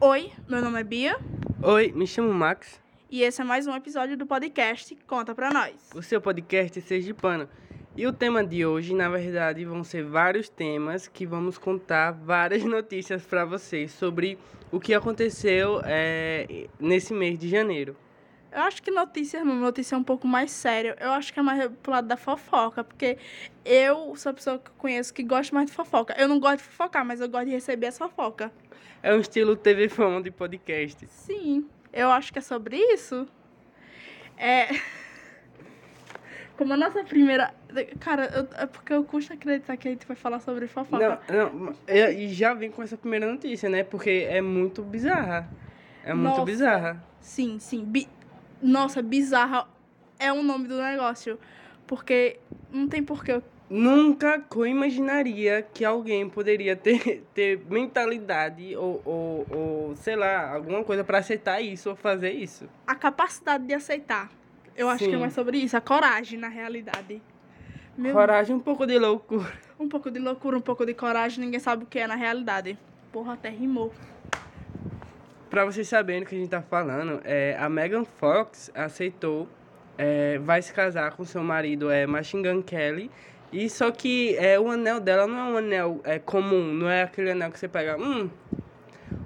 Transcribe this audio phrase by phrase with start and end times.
[0.00, 1.18] Oi, meu nome é Bia
[1.62, 2.80] Oi, me chamo Max.
[3.10, 5.74] e esse é mais um episódio do podcast Conta Pra Nós.
[5.94, 7.48] O seu podcast é Sergipano.
[7.96, 12.62] E o tema de hoje, na verdade, vão ser vários temas que vamos contar várias
[12.64, 14.38] notícias para vocês sobre
[14.70, 17.96] o que aconteceu é, nesse mês de janeiro.
[18.56, 20.96] Eu acho que notícia notícia é um pouco mais séria.
[20.98, 23.18] Eu acho que é mais pro lado da fofoca, porque
[23.62, 26.14] eu sou a pessoa que eu conheço que gosta mais de fofoca.
[26.18, 28.50] Eu não gosto de fofocar, mas eu gosto de receber as fofocas.
[29.02, 31.06] É um estilo TV Fama de podcast.
[31.06, 33.28] Sim, eu acho que é sobre isso.
[34.38, 34.68] É.
[36.56, 37.54] Como a nossa primeira.
[38.00, 41.20] Cara, eu- é porque eu custa acreditar que a gente vai falar sobre fofoca.
[41.28, 43.84] Não, não, eu- e já vem com essa primeira notícia, né?
[43.84, 45.46] Porque é muito bizarra.
[46.02, 46.44] É muito Nossa.
[46.46, 47.04] bizarra.
[47.20, 47.84] Sim, sim.
[47.84, 48.08] Bi...
[48.66, 49.66] Nossa, bizarra
[50.18, 51.38] é o nome do negócio.
[51.86, 52.38] Porque
[52.70, 53.32] não tem porquê.
[53.32, 60.82] eu- Nunca imaginaria que alguém poderia ter, ter mentalidade ou, ou, ou, sei lá, alguma
[60.84, 62.68] coisa para aceitar isso ou fazer isso.
[62.86, 64.30] A capacidade de aceitar.
[64.76, 65.16] Eu acho que é Sim.
[65.20, 65.76] mais sobre isso.
[65.76, 67.22] A coragem, na realidade.
[67.96, 69.52] Meu Coragem, um pouco de loucura.
[69.80, 71.44] Um pouco de loucura, um pouco de coragem.
[71.44, 72.76] Ninguém sabe o que é na realidade.
[73.10, 73.92] Porra, até rimou.
[75.56, 79.48] Pra vocês saberem o que a gente tá falando, é, a Megan Fox aceitou,
[79.96, 83.10] é, vai se casar com seu marido, é Machine Gun Kelly.
[83.50, 87.04] E só que é, o anel dela não é um anel é, comum, não é
[87.04, 87.96] aquele anel que você pega.
[87.96, 88.28] Hum,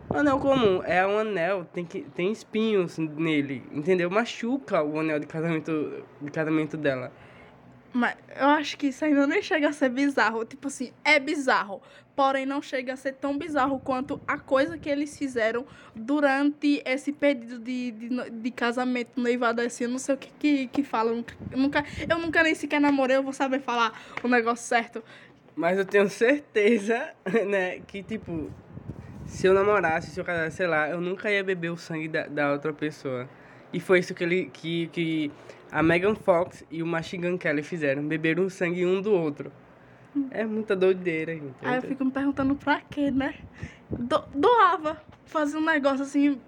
[0.08, 4.08] um anel comum, é um anel, tem, que, tem espinhos nele, entendeu?
[4.08, 7.10] Machuca o anel de casamento, de casamento dela.
[7.92, 10.44] Mas eu acho que isso ainda nem chega a ser bizarro.
[10.44, 11.83] Tipo assim, é bizarro.
[12.14, 17.12] Porém, não chega a ser tão bizarro quanto a coisa que eles fizeram durante esse
[17.12, 19.84] pedido de, de, de casamento, noivado assim.
[19.84, 21.10] Eu não sei o que, que, que fala.
[21.10, 21.24] Eu
[21.56, 25.02] nunca, eu nunca nem sequer namorei, eu vou saber falar o negócio certo.
[25.56, 27.12] Mas eu tenho certeza,
[27.47, 28.50] né, que tipo,
[29.27, 32.27] se eu namorasse, se eu casasse, sei lá, eu nunca ia beber o sangue da,
[32.27, 33.28] da outra pessoa.
[33.72, 35.30] E foi isso que, ele, que, que
[35.72, 39.53] a Megan Fox e o Machine Gun Kelly fizeram, beberam sangue um do outro.
[40.31, 41.54] É muita doideira, gente.
[41.62, 43.34] Aí eu fico me perguntando pra quê, né?
[43.88, 45.00] Do- doava.
[45.25, 46.41] Fazia um negócio assim,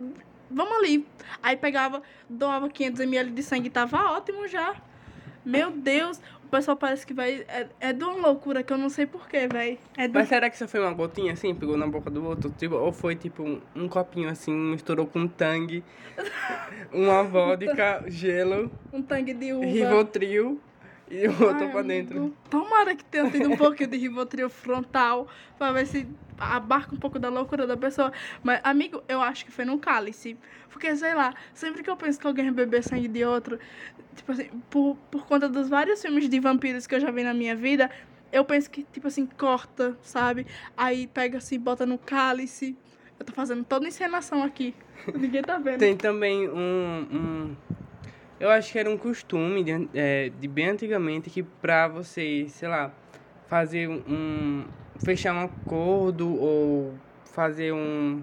[0.51, 1.07] vamos ali.
[1.43, 4.75] Aí pegava, doava 500ml de sangue, tava ótimo já.
[5.45, 6.21] Meu Deus,
[6.53, 7.45] pessoal parece que vai.
[7.49, 9.79] É, é de uma loucura que eu não sei porquê, velho.
[9.97, 10.15] É do...
[10.15, 12.51] Mas será que só foi uma gotinha assim, pegou na boca do outro?
[12.51, 15.83] Tipo, ou foi tipo um, um copinho assim, misturou com tangue,
[16.93, 19.65] uma vodka, gelo, um tangue de uva.
[19.65, 20.61] Rivotril
[21.13, 22.35] e botou Ai, pra dentro.
[22.49, 25.29] Tomara que tenha tido um pouquinho de Rivotril frontal
[25.59, 26.09] pra ver se
[26.39, 28.11] abarca um pouco da loucura da pessoa.
[28.43, 30.39] Mas, amigo, eu acho que foi no cálice.
[30.71, 33.59] Porque, sei lá, sempre que eu penso que alguém beber sangue de outro,
[34.17, 37.35] tipo assim, por, por conta dos vários filmes de vampiros que eu já vi na
[37.35, 37.91] minha vida,
[38.33, 40.47] eu penso que, tipo assim, corta, sabe?
[40.75, 42.75] Aí pega assim, bota no cálice.
[43.21, 44.75] Eu tô fazendo toda encenação aqui.
[45.15, 45.79] Ninguém tá vendo.
[45.79, 47.57] Tem também um, um-
[48.43, 52.69] Eu acho que era um costume de, é, de bem antigamente que pra você, sei
[52.69, 52.93] lá,
[53.49, 54.65] fazer um.
[54.99, 56.93] fechar um acordo ou
[57.33, 58.21] fazer um.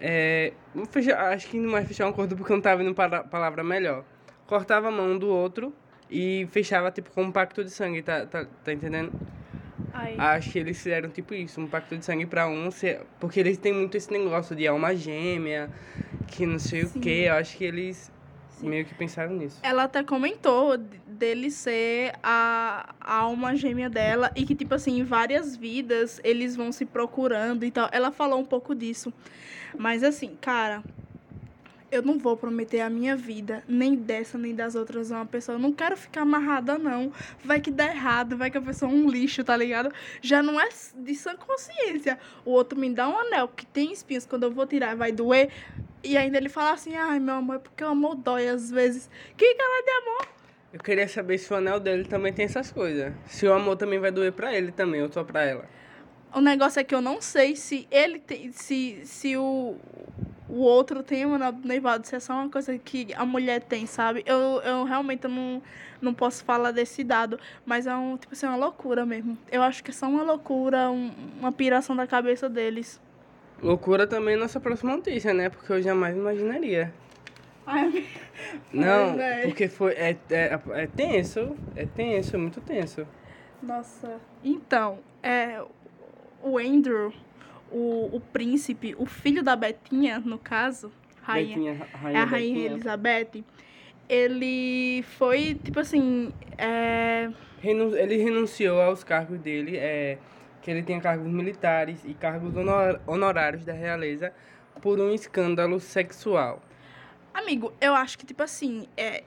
[0.00, 0.54] É,
[0.90, 3.62] fechar- acho que não é fechar um acordo porque eu não tava vendo para- palavra
[3.62, 4.06] melhor.
[4.46, 5.70] Cortava a mão do outro
[6.10, 9.12] e fechava tipo com um pacto de sangue, tá, tá, tá entendendo?
[9.92, 10.16] Aí.
[10.18, 13.58] Acho que eles fizeram tipo isso, um pacto de sangue pra um, ser- porque eles
[13.58, 15.70] têm muito esse negócio de alma gêmea,
[16.26, 16.98] que não sei Sim.
[16.98, 17.10] o que.
[17.24, 18.10] Eu acho que eles
[18.62, 18.68] Sim.
[18.70, 19.58] meio que pensaram nisso.
[19.62, 24.98] Ela até comentou de- dele ser a, a alma gêmea dela e que, tipo assim,
[25.00, 27.88] em várias vidas eles vão se procurando e tal.
[27.92, 29.12] Ela falou um pouco disso.
[29.76, 30.82] Mas, assim, cara,
[31.92, 35.56] eu não vou prometer a minha vida, nem dessa, nem das outras, a uma pessoa.
[35.56, 37.12] Eu não quero ficar amarrada, não.
[37.44, 39.92] Vai que dá errado, vai que a pessoa é um lixo, tá ligado?
[40.22, 42.18] Já não é de sã consciência.
[42.46, 45.50] O outro me dá um anel que tem espinhos, quando eu vou tirar vai doer.
[46.02, 49.10] E ainda ele fala assim, ai, meu amor, é porque o amor dói às vezes.
[49.36, 50.28] Que cara de amor?
[50.72, 53.12] Eu queria saber se o anel dele também tem essas coisas.
[53.26, 55.68] Se o amor também vai doer pra ele também, ou só pra ela.
[56.34, 59.76] O negócio é que eu não sei se ele tem, se, se o,
[60.52, 63.86] o outro tem um do noivado, se é só uma coisa que a mulher tem,
[63.86, 64.22] sabe?
[64.26, 65.62] Eu, eu realmente não,
[66.00, 69.38] não posso falar desse dado, mas é um, tipo assim, uma loucura mesmo.
[69.50, 71.10] Eu acho que é só uma loucura, um-
[71.40, 73.00] uma piração da cabeça deles.
[73.62, 75.48] Loucura também é nossa próxima notícia, né?
[75.48, 76.92] Porque eu jamais imaginaria.
[77.66, 78.04] Ai,
[78.72, 79.42] Não, véi.
[79.44, 79.92] porque foi.
[79.92, 83.06] É, é, é tenso, é tenso, é muito tenso.
[83.62, 84.20] Nossa.
[84.44, 85.62] Então, é,
[86.42, 87.12] o Andrew,
[87.72, 90.92] o, o príncipe, o filho da Betinha, no caso,
[91.22, 92.72] rainha, Betinha, é a rainha Betinha.
[92.72, 93.44] Elizabeth,
[94.08, 97.30] ele foi, tipo assim, é,
[97.60, 100.18] Renun- Ele renunciou aos cargos dele, é,
[100.60, 104.32] que ele tenha cargos militares e cargos honor honorários da realeza
[104.80, 106.62] por um escândalo sexual.
[107.32, 109.22] Amigo, eu acho que, tipo assim, é...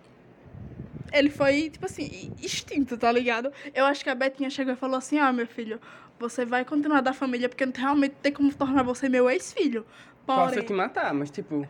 [1.11, 3.51] ele foi, tipo assim, extinto, tá ligado?
[3.73, 5.79] Eu acho que a Betinha chegou e falou assim: ah, meu filho,
[6.19, 9.85] você vai continuar da família porque não tem, realmente tem como tornar você meu ex-filho.
[10.25, 11.67] Posso Porém, te matar, mas tipo.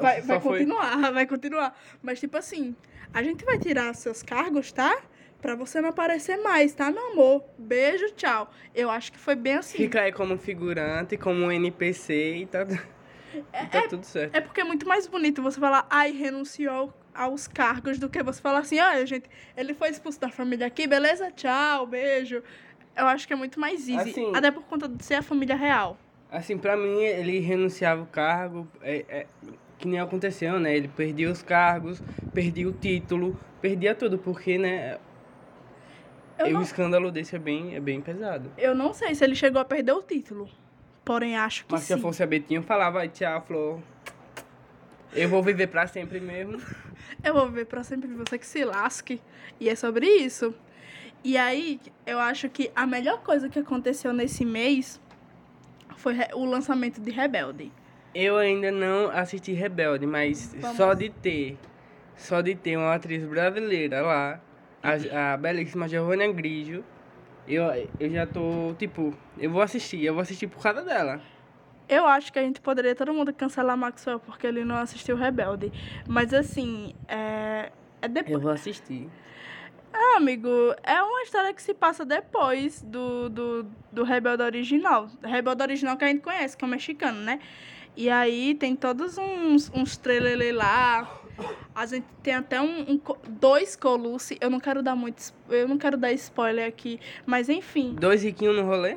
[0.00, 1.78] vai, vai foi- continuar, vai continuar.
[2.02, 2.74] Mas, tipo assim,
[3.12, 4.96] a gente vai tirar seus cargos, tá?
[5.42, 7.44] Pra você não aparecer mais, tá, meu amor?
[7.58, 8.50] Beijo, tchau.
[8.74, 9.78] Eu acho que foi bem assim.
[9.78, 12.66] Fica aí como figurante, como um NPC e tá,
[13.34, 14.34] e tá tudo certo.
[14.34, 18.40] É porque é muito mais bonito você falar, ai, renunciou aos cargos, do que você
[18.40, 21.30] falar assim, olha, gente, ele foi expulso da família aqui, beleza?
[21.32, 22.42] Tchau, beijo.
[22.96, 24.10] Eu acho que é muito mais easy.
[24.10, 25.98] Assim- Até por conta de ser a família real.
[26.30, 29.26] Assim, pra mim, ele renunciava o cargo, é, é,
[29.78, 30.76] que nem aconteceu, né?
[30.76, 32.00] Ele perdia os cargos,
[32.32, 34.98] perdia o título, perdia tudo, porque, né?
[36.38, 38.50] Eu e não, o escândalo desse é bem, é bem pesado.
[38.56, 40.48] eu não sei se ele chegou a perder o título.
[41.04, 42.02] Porém, acho que Mas se eu sim.
[42.02, 43.80] fosse a Betinho, eu falava, tchau, Flor.
[45.12, 46.60] Eu vou viver pra sempre mesmo.
[47.24, 49.20] Eu vou viver pra sempre você que se lasque.
[49.58, 50.54] E é sobre isso.
[51.22, 55.00] E aí, eu acho que a melhor coisa que aconteceu nesse mês
[55.96, 57.70] foi o lançamento de Rebelde.
[58.14, 60.76] Eu ainda não assisti Rebelde, mas Vamos.
[60.76, 61.58] só de ter,
[62.16, 64.40] só de ter uma atriz brasileira lá,
[64.82, 66.82] a, a belíssima Giovanna Grigio,
[67.46, 67.64] eu,
[67.98, 71.20] eu já tô, tipo, eu vou assistir, eu vou assistir por causa dela.
[71.88, 75.72] Eu acho que a gente poderia todo mundo cancelar Maxwell porque ele não assistiu Rebelde.
[76.08, 77.72] Mas assim, é.
[78.00, 78.32] É depois.
[78.32, 79.10] Eu vou assistir.
[79.92, 80.48] Ah, amigo,
[80.82, 85.08] é uma história que se passa depois do, do, do Rebelde original.
[85.22, 87.40] Rebelde original que a gente conhece, que é o mexicano, né?
[87.96, 91.20] E aí tem todos uns, uns trailers lá.
[91.74, 94.38] A gente tem até um, um dois Colucci.
[94.40, 95.32] Eu não quero dar muito.
[95.48, 97.00] Eu não quero dar spoiler aqui.
[97.26, 97.94] Mas enfim.
[97.98, 98.96] Dois riquinhos no rolê?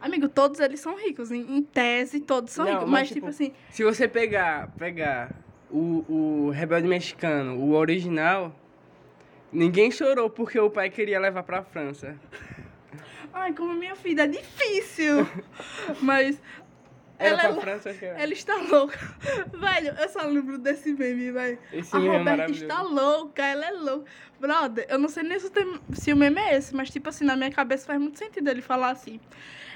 [0.00, 1.30] Amigo, todos eles são ricos.
[1.30, 2.88] Em, em tese, todos são Não, ricos.
[2.88, 3.52] mas, Mas, tipo tipo, assim.
[3.70, 5.30] Se você pegar, pegar
[5.70, 8.54] o, o Rebelde Mexicano, o original,
[9.52, 12.16] ninguém chorou porque o pai queria levar pra França.
[13.32, 15.26] Ai, como minha filha, é difícil.
[16.00, 16.40] Mas.
[17.20, 18.20] Era ela, pra é França, que era.
[18.22, 18.96] ela está louca.
[19.52, 21.58] Velho, eu só lembro desse meme, velho.
[21.72, 22.62] Esse A meme é Roberta maravilhoso.
[22.64, 24.04] está louca, ela é louca.
[24.38, 27.08] Brother, eu não sei nem se o, tem- se o meme é esse, mas, tipo
[27.08, 29.20] assim, na minha cabeça faz muito sentido ele falar assim.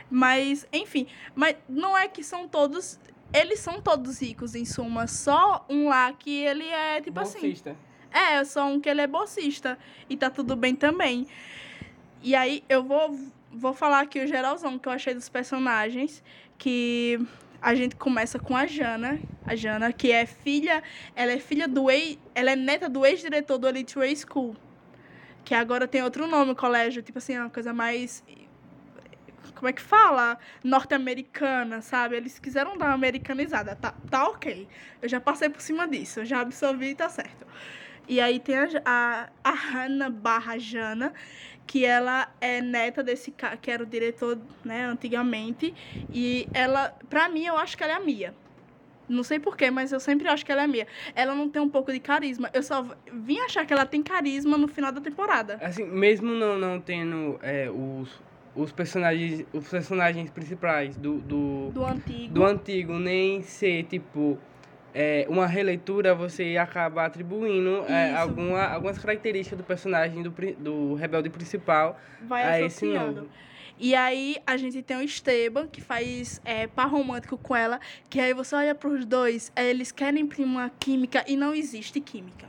[0.08, 3.00] Mas, enfim, mas não é que são todos.
[3.34, 5.08] Eles são todos ricos, em suma.
[5.08, 7.40] Só um lá que ele é, tipo assim.
[8.12, 9.78] É, só um que ele é bolsista.
[10.08, 11.26] E tá tudo bem também.
[12.22, 13.18] E aí, eu vou,
[13.50, 16.22] vou falar aqui o geralzão que eu achei dos personagens.
[16.58, 17.18] Que
[17.60, 19.18] a gente começa com a Jana.
[19.46, 20.82] A Jana, que é filha...
[21.16, 22.18] Ela é filha do ex...
[22.34, 24.56] Ela é neta do ex-diretor do Elite Way School.
[25.44, 27.02] Que agora tem outro nome, colégio.
[27.02, 28.22] Tipo assim, uma coisa mais...
[29.54, 30.38] Como é que fala?
[30.64, 32.16] Norte-americana, sabe?
[32.16, 33.76] Eles quiseram dar uma americanizada.
[33.76, 34.66] Tá, tá ok.
[35.00, 36.20] Eu já passei por cima disso.
[36.20, 37.46] Eu já absorvi e tá certo.
[38.08, 41.12] E aí tem a, a, a Hannah barra Jana,
[41.66, 45.72] que ela é neta desse cara, que era o diretor, né, antigamente.
[46.12, 48.34] E ela, pra mim, eu acho que ela é a Mia.
[49.08, 50.86] Não sei porquê, mas eu sempre acho que ela é a Mia.
[51.14, 52.50] Ela não tem um pouco de carisma.
[52.52, 55.58] Eu só vim achar que ela tem carisma no final da temporada.
[55.60, 58.08] Assim, mesmo não, não tendo é, os,
[58.54, 62.34] os, personagens, os personagens principais do, do, Do antigo.
[62.34, 64.38] do antigo nem ser, tipo,
[64.94, 71.30] é, uma releitura, você acaba atribuindo é, alguma, algumas características do personagem do, do rebelde
[71.30, 73.28] principal vai a esse novo.
[73.78, 78.20] E aí a gente tem o Esteban, que faz é, par romântico com ela, que
[78.20, 82.46] aí você olha pros dois, é, eles querem imprimir uma química e não existe química.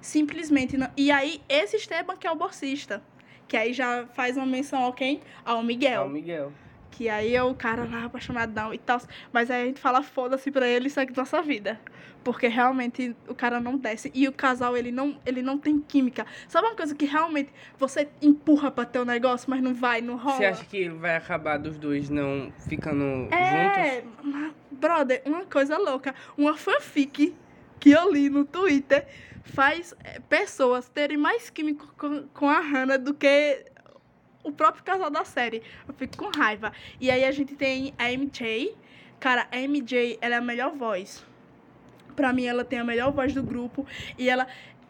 [0.00, 0.88] Simplesmente não.
[0.96, 3.02] E aí, esse Esteban que é o bolsista.
[3.48, 5.20] Que aí já faz uma menção ao quem?
[5.44, 6.02] Ao Miguel.
[6.02, 6.52] Ao Miguel.
[6.96, 8.98] Que aí é o cara lá apaixonadão e tal.
[9.30, 11.78] Mas aí a gente fala foda-se pra ele e segue nossa vida.
[12.24, 14.10] Porque realmente o cara não desce.
[14.14, 16.24] E o casal, ele não, ele não tem química.
[16.48, 20.16] Sabe uma coisa que realmente você empurra pra ter o negócio, mas não vai, não
[20.16, 20.38] rola?
[20.38, 23.38] Você acha que vai acabar dos dois não ficando juntos?
[23.38, 24.02] É,
[24.70, 26.14] brother, uma coisa louca.
[26.34, 27.34] Uma fanfic
[27.78, 29.06] que eu li no Twitter
[29.44, 33.66] faz é, pessoas terem mais química com, com a Hannah do que
[34.48, 35.62] o próprio casal da série.
[35.88, 36.72] Eu fico com raiva.
[37.00, 38.74] E aí a gente tem a MJ.
[39.20, 41.24] Cara, a MJ, ela é a melhor voz.
[42.14, 43.86] Pra mim, ela tem a melhor voz do grupo.
[44.18, 44.46] E ela...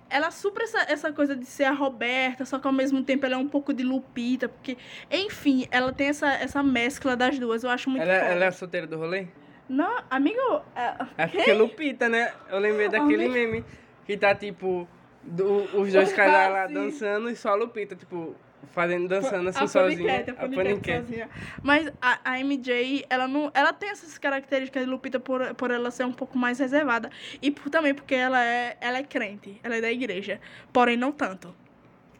[0.09, 3.35] Ela supra essa, essa coisa de ser a Roberta, só que ao mesmo tempo ela
[3.35, 4.79] é um pouco de Lupita, porque,
[5.11, 7.65] enfim, ela tem essa, essa mescla das duas.
[7.65, 8.33] Eu acho muito Ela, foda.
[8.33, 9.27] ela é a solteira do rolê?
[9.69, 10.39] Não, amigo.
[10.77, 12.33] é- É porque Lupita, né?
[12.49, 13.65] Eu lembrei daquele meme
[14.07, 14.87] que tá tipo
[15.25, 16.75] do- os dois Ah, casais lá sim.
[16.75, 18.37] dançando e só a Lupita, tipo,
[18.73, 20.13] fazendo, dançando assim a sozinha.
[20.13, 21.29] Paniquete, a A Paniquete sozinha.
[21.63, 23.51] Mas a, a MJ, ela não.
[23.55, 27.11] Ela tem essas características de Lupita por, por ela ser um pouco mais reservada.
[27.41, 30.41] E por, também porque ela é, ela é crente, ela é da igreja.
[30.73, 31.55] Porém, não tanto.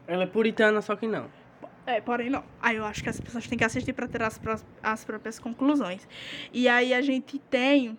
[0.07, 1.29] Ela é puritana, só que não.
[1.85, 2.43] É, porém não.
[2.61, 4.39] Aí eu acho que as pessoas têm que assistir para ter as,
[4.83, 6.07] as próprias conclusões.
[6.51, 7.97] E aí a gente tem.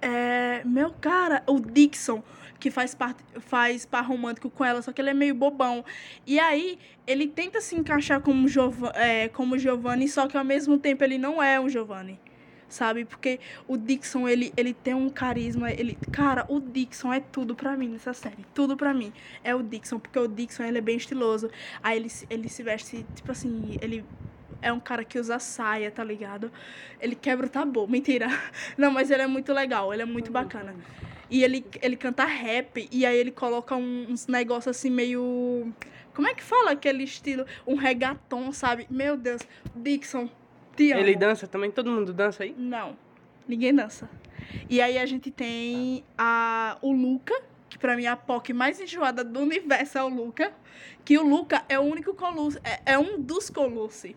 [0.00, 2.22] é, meu cara, o Dixon,
[2.58, 5.84] que faz, parte, faz par romântico com ela, só que ele é meio bobão.
[6.26, 10.78] E aí ele tenta se encaixar como, Giova, é, como Giovanni, só que ao mesmo
[10.78, 12.20] tempo ele não é um Giovanni.
[12.68, 13.06] Sabe?
[13.06, 15.70] Porque o Dixon, ele, ele tem um carisma.
[15.72, 18.44] Ele, cara, o Dixon é tudo pra mim nessa série.
[18.52, 19.10] Tudo pra mim.
[19.42, 21.50] É o Dixon, porque o Dixon ele é bem estiloso.
[21.82, 24.04] Aí ele, ele se veste, tipo assim, ele
[24.60, 26.52] é um cara que usa saia, tá ligado?
[27.00, 28.26] Ele quebra o tabu, mentira.
[28.76, 30.74] Não, mas ele é muito legal, ele é muito bacana.
[31.30, 35.72] E ele, ele canta rap, e aí ele coloca uns negócios assim meio.
[36.14, 37.44] Como é que fala aquele estilo?
[37.66, 38.86] Um reggaeton, sabe?
[38.90, 39.42] Meu Deus,
[39.74, 40.28] Dixon,
[40.76, 41.00] te amo.
[41.00, 41.70] Ele dança também?
[41.70, 42.54] Todo mundo dança aí?
[42.56, 42.96] Não,
[43.46, 44.08] ninguém dança.
[44.68, 47.34] E aí a gente tem a, o Luca,
[47.68, 50.52] que pra mim é a POC mais enjoada do universo é o Luca.
[51.04, 54.16] Que o Luca é o único Colusse, é, é um dos Colusse.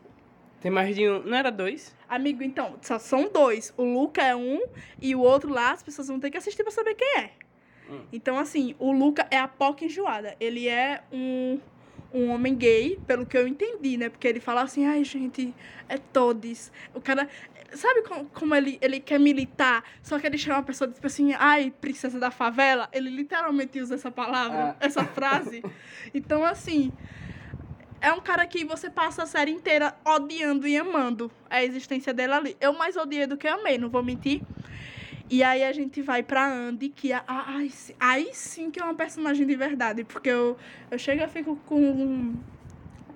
[0.59, 1.23] Tem mais de um.
[1.23, 1.95] Não era dois?
[2.11, 3.73] Amigo, então, só são dois.
[3.77, 4.61] O Luca é um
[5.01, 7.31] e o outro lá, as pessoas vão ter que assistir pra saber quem é.
[7.89, 8.01] Hum.
[8.11, 10.35] Então, assim, o Luca é a POC enjoada.
[10.37, 11.57] Ele é um,
[12.13, 14.09] um homem gay, pelo que eu entendi, né?
[14.09, 15.55] Porque ele fala assim, ai, gente,
[15.87, 16.69] é todes.
[16.93, 17.29] O cara.
[17.73, 19.81] Sabe como, como ele, ele quer militar?
[20.03, 22.89] Só que ele chama uma pessoa tipo assim, ai, princesa da favela.
[22.91, 24.85] Ele literalmente usa essa palavra, Ah.
[24.85, 25.63] essa frase.
[26.13, 26.91] Então, assim.
[28.01, 32.33] É um cara que você passa a série inteira odiando e amando a existência dele
[32.33, 32.57] ali.
[32.59, 34.41] Eu mais odiei do que amei, não vou mentir.
[35.29, 38.83] E aí a gente vai pra Andy, que é, a- sim- aí sim que é
[38.83, 40.03] uma personagem de verdade.
[40.03, 40.57] Porque eu,
[40.89, 42.33] eu chego e fico com,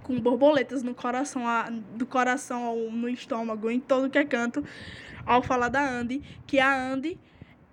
[0.04, 4.64] com borboletas no coração, a- do coração no estômago, em todo que é canto,
[5.26, 6.22] ao falar da Andy.
[6.46, 7.20] Que a Andy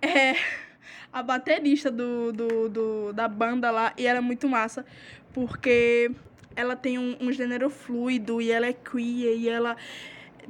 [0.01, 0.33] é
[1.13, 3.93] a baterista do, do, do- da banda lá.
[3.97, 4.85] E ela é muito massa,
[5.31, 6.11] porque
[6.55, 9.75] ela tem um, um gênero fluido e ela é queer e ela.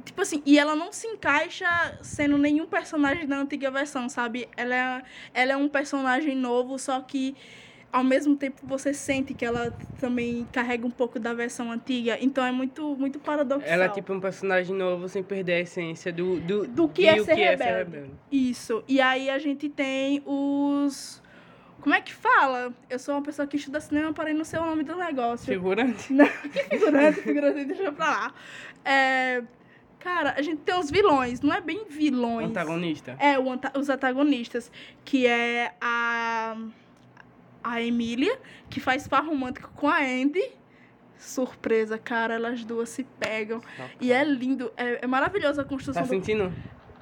[0.04, 1.66] Tipo assim, e ela não se encaixa
[2.02, 4.48] sendo nenhum personagem da antiga versão, sabe?
[4.56, 7.36] Ela é, ela é um personagem novo, só que
[7.94, 12.18] ao mesmo tempo você sente que ela também carrega um pouco da versão antiga.
[12.20, 13.70] Então é muito, muito paradoxal.
[13.70, 17.22] Ela é tipo um personagem novo sem perder a essência do, do, Do que é
[17.22, 18.10] ser que é ser rebelde.
[18.32, 18.82] Isso.
[18.88, 21.22] E aí a gente tem os.
[21.84, 22.72] Como é que fala?
[22.88, 25.44] Eu sou uma pessoa que estuda cinema, porém não sei o nome do negócio.
[25.52, 26.10] Figurante.
[26.14, 28.34] Não, que figurante, figurante, deixa pra lá.
[28.82, 29.42] É,
[30.00, 32.48] cara, a gente tem os vilões, não é bem vilões.
[32.48, 33.14] Antagonista.
[33.20, 34.72] É, anta- os antagonistas,
[35.04, 36.56] que é a.
[37.62, 38.38] A Emília,
[38.70, 40.42] que faz par romântico com a Andy.
[41.18, 43.60] Surpresa, cara, elas duas se pegam.
[44.00, 46.10] E é lindo, é, é maravilhosa a construção Tá do.
[46.10, 46.50] sentindo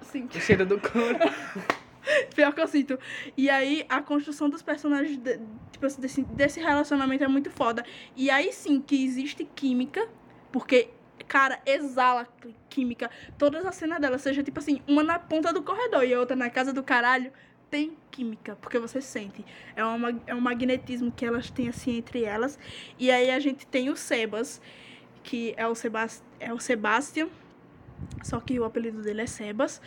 [0.03, 0.29] Sim.
[0.35, 1.19] o cheiro do couro?
[2.35, 2.99] Pior que eu sinto.
[3.37, 5.41] E aí, a construção dos personagens, de-
[5.71, 7.85] tipo, assim, desse, desse relacionamento é muito foda.
[8.17, 10.09] E aí sim que existe química,
[10.51, 10.89] porque,
[11.29, 12.27] cara, exala
[12.69, 13.11] química.
[13.39, 16.37] Todas as cenas dela, seja tipo assim, uma na ponta do corredor e a outra
[16.37, 17.33] na casa do caralho,
[17.71, 19.43] tem química, porque você sente.
[19.75, 22.59] É, uma, é um magnetismo que elas têm assim entre elas.
[22.99, 24.61] E aí a gente tem o Sebas,
[25.23, 27.29] que é o, Sebas, é o Sebastian.
[28.23, 29.81] Só que o apelido dele é Sebas.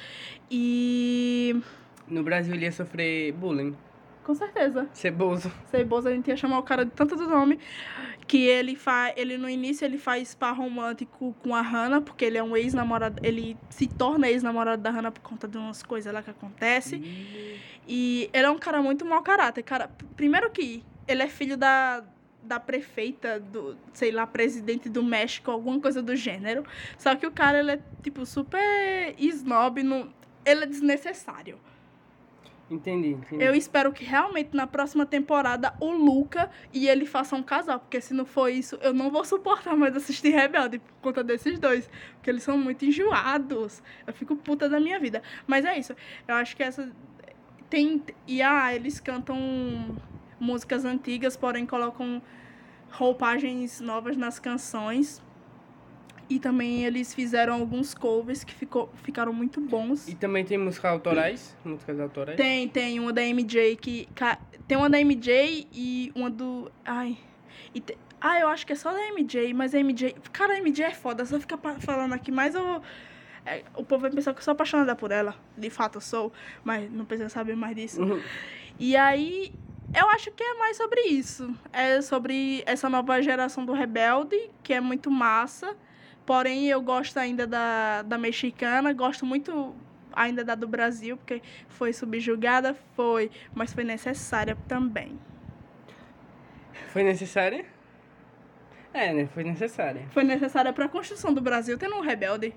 [0.50, 1.62] E.
[2.08, 3.76] No Brasil ele ia sofrer bullying.
[4.26, 4.90] Com certeza.
[4.92, 5.52] Ceboso.
[5.70, 7.60] Ceboso, a gente ia chamar o cara de tanto do nome.
[8.26, 9.14] Que ele faz.
[9.16, 13.22] Ele no início ele faz par romântico com a Hannah, porque ele é um ex-namorado.
[13.24, 17.04] Ele se torna ex-namorado da Hannah por conta de umas coisas lá que acontecem.
[17.88, 19.62] E ele é um cara muito mau caráter.
[19.62, 22.04] Cara, primeiro que ele é filho da,
[22.42, 26.66] da prefeita, do, sei lá, presidente do México, alguma coisa do gênero.
[26.98, 29.84] Só que o cara, ele é, tipo, super snob.
[29.84, 30.12] No,
[30.44, 31.60] ele é desnecessário.
[32.70, 33.44] Entendi, entendi.
[33.44, 38.02] Eu espero que realmente na próxima temporada o Luca e ele façam um casal, porque
[38.02, 41.88] se não for isso, eu não vou suportar mais assistir Rebelde por conta desses dois,
[42.16, 43.84] porque eles são muito enjoados.
[44.08, 45.22] Eu fico puta da minha vida.
[45.46, 45.96] Mas é isso.
[46.28, 46.92] Eu acho que essa
[47.70, 49.38] tem e ah, eles cantam
[50.40, 52.22] músicas antigas, porém colocam
[52.92, 55.22] roupagens novas nas canções.
[56.30, 60.08] E também eles fizeram alguns covers que ficou, ficaram muito bons.
[60.08, 61.56] E também tem músicas autorais?
[61.64, 62.36] Músicas autorais?
[62.38, 64.08] Tem, tem uma da MJ que.
[64.68, 66.72] Tem uma da MJ e uma do.
[66.84, 67.18] Ai.
[67.74, 70.16] E te- Ah, eu acho que é só da MJ, mas a MJ.
[70.34, 72.82] Cara, a MJ é foda, só fica falando aqui, mas eu.
[73.46, 75.36] é, o povo vai pensar que eu sou apaixonada por ela.
[75.56, 78.02] De fato eu sou, mas não precisa saber mais disso.
[78.02, 78.20] Uhum.
[78.80, 79.54] E aí.
[79.94, 81.56] Eu acho que é mais sobre isso.
[81.72, 85.74] É sobre essa nova geração do Rebelde, que é muito massa.
[86.26, 89.76] Porém, eu gosto ainda da, da mexicana, gosto muito
[90.12, 95.20] ainda da do Brasil, porque foi subjugada, foi, mas foi necessária também.
[96.88, 97.66] Foi necessária?
[98.94, 99.28] É, né?
[99.34, 100.04] Foi necessária.
[100.12, 102.54] Foi necessária para a construção do Brasil, tendo um rebelde.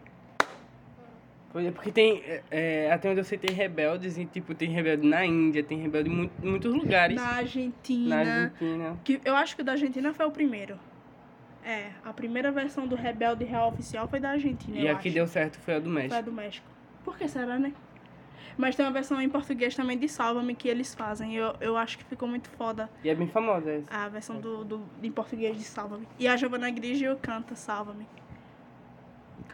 [1.50, 5.06] Foi porque tem, é, é, até onde eu sei, tem rebeldes, e tipo, tem rebelde
[5.06, 7.16] na Índia, tem rebelde em muito- em muitos lugares.
[7.16, 8.14] Na Argentina.
[8.24, 8.96] Na Argentina.
[9.02, 10.78] Que eu acho que o da Argentina foi o primeiro.
[11.68, 14.78] É, a primeira versão do Rebelde Real Oficial foi da Argentina.
[14.78, 15.14] E a que acho.
[15.14, 16.22] deu certo foi a do Foi a México.
[16.22, 16.66] do México.
[17.04, 17.74] Por que será, né?
[18.56, 21.36] Mas tem uma versão em português também de Salva-me que eles fazem.
[21.36, 23.94] Eu, eu acho que ficou muito foda E é bem famosa essa.
[23.94, 26.08] a versão do, do, em português de Salva-me.
[26.18, 28.06] E a Giovanna Grigio canta Salva-me.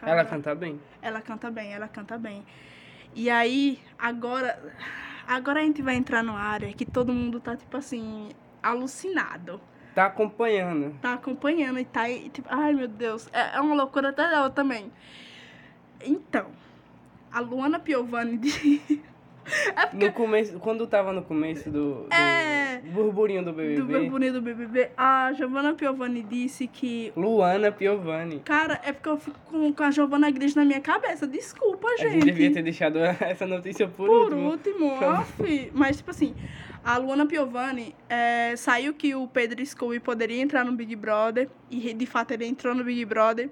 [0.01, 0.79] Ela canta bem.
[1.01, 2.45] Ela canta bem, ela canta bem.
[3.13, 4.57] E aí, agora.
[5.27, 8.29] Agora a gente vai entrar numa área que todo mundo tá, tipo assim,
[8.63, 9.59] alucinado.
[9.95, 10.93] Tá acompanhando.
[11.01, 13.29] Tá acompanhando e tá aí, tipo, ai meu Deus.
[13.33, 14.91] É, é uma loucura até dela também.
[16.05, 16.47] Então,
[17.31, 18.81] a Luana Piovani de.
[19.75, 22.81] é porque No começo, quando tava no começo do, do É.
[22.93, 27.13] burburinho do BBB, do Burburinho do BBB, a Giovanna Piovani disse que.
[27.15, 28.39] Luana Piovani.
[28.41, 31.25] Cara, é porque eu fico com, com a Giovanna Gris na minha cabeça.
[31.25, 32.11] Desculpa, A gente.
[32.15, 34.49] gente devia ter deixado essa notícia por, Por último.
[34.51, 35.71] último, off.
[35.73, 36.35] Mas, tipo assim,
[36.85, 41.49] a Luana Piovani é, saiu que o Pedro Scooby poderia entrar no Big Brother.
[41.69, 43.49] E de fato ele entrou no Big Brother.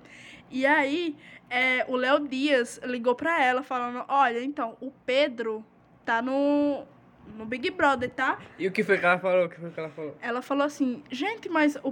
[0.51, 1.15] E aí,
[1.49, 5.65] é, o Léo Dias ligou pra ela falando: Olha, então, o Pedro
[6.05, 6.83] tá no,
[7.35, 8.37] no Big Brother, tá?
[8.59, 9.45] E o que foi que ela falou?
[9.45, 10.15] O que foi que ela falou?
[10.21, 11.91] Ela falou assim: Gente, mas o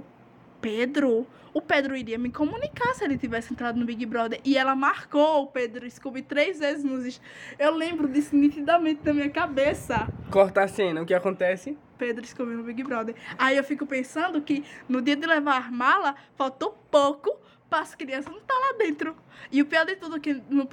[0.62, 1.26] Pedro.
[1.52, 4.40] O Pedro iria me comunicar se ele tivesse entrado no Big Brother.
[4.42, 7.20] E ela marcou o Pedro Scooby três vezes nos.
[7.58, 10.08] Eu lembro disso nitidamente na minha cabeça.
[10.30, 11.76] Corta a cena, o que acontece?
[11.98, 13.14] Pedro Scooby no Big Brother.
[13.36, 17.38] Aí eu fico pensando que no dia de levar mala, faltou pouco
[17.68, 19.16] para as crianças não estar lá dentro.
[19.50, 20.66] E o pior de tudo é que, no,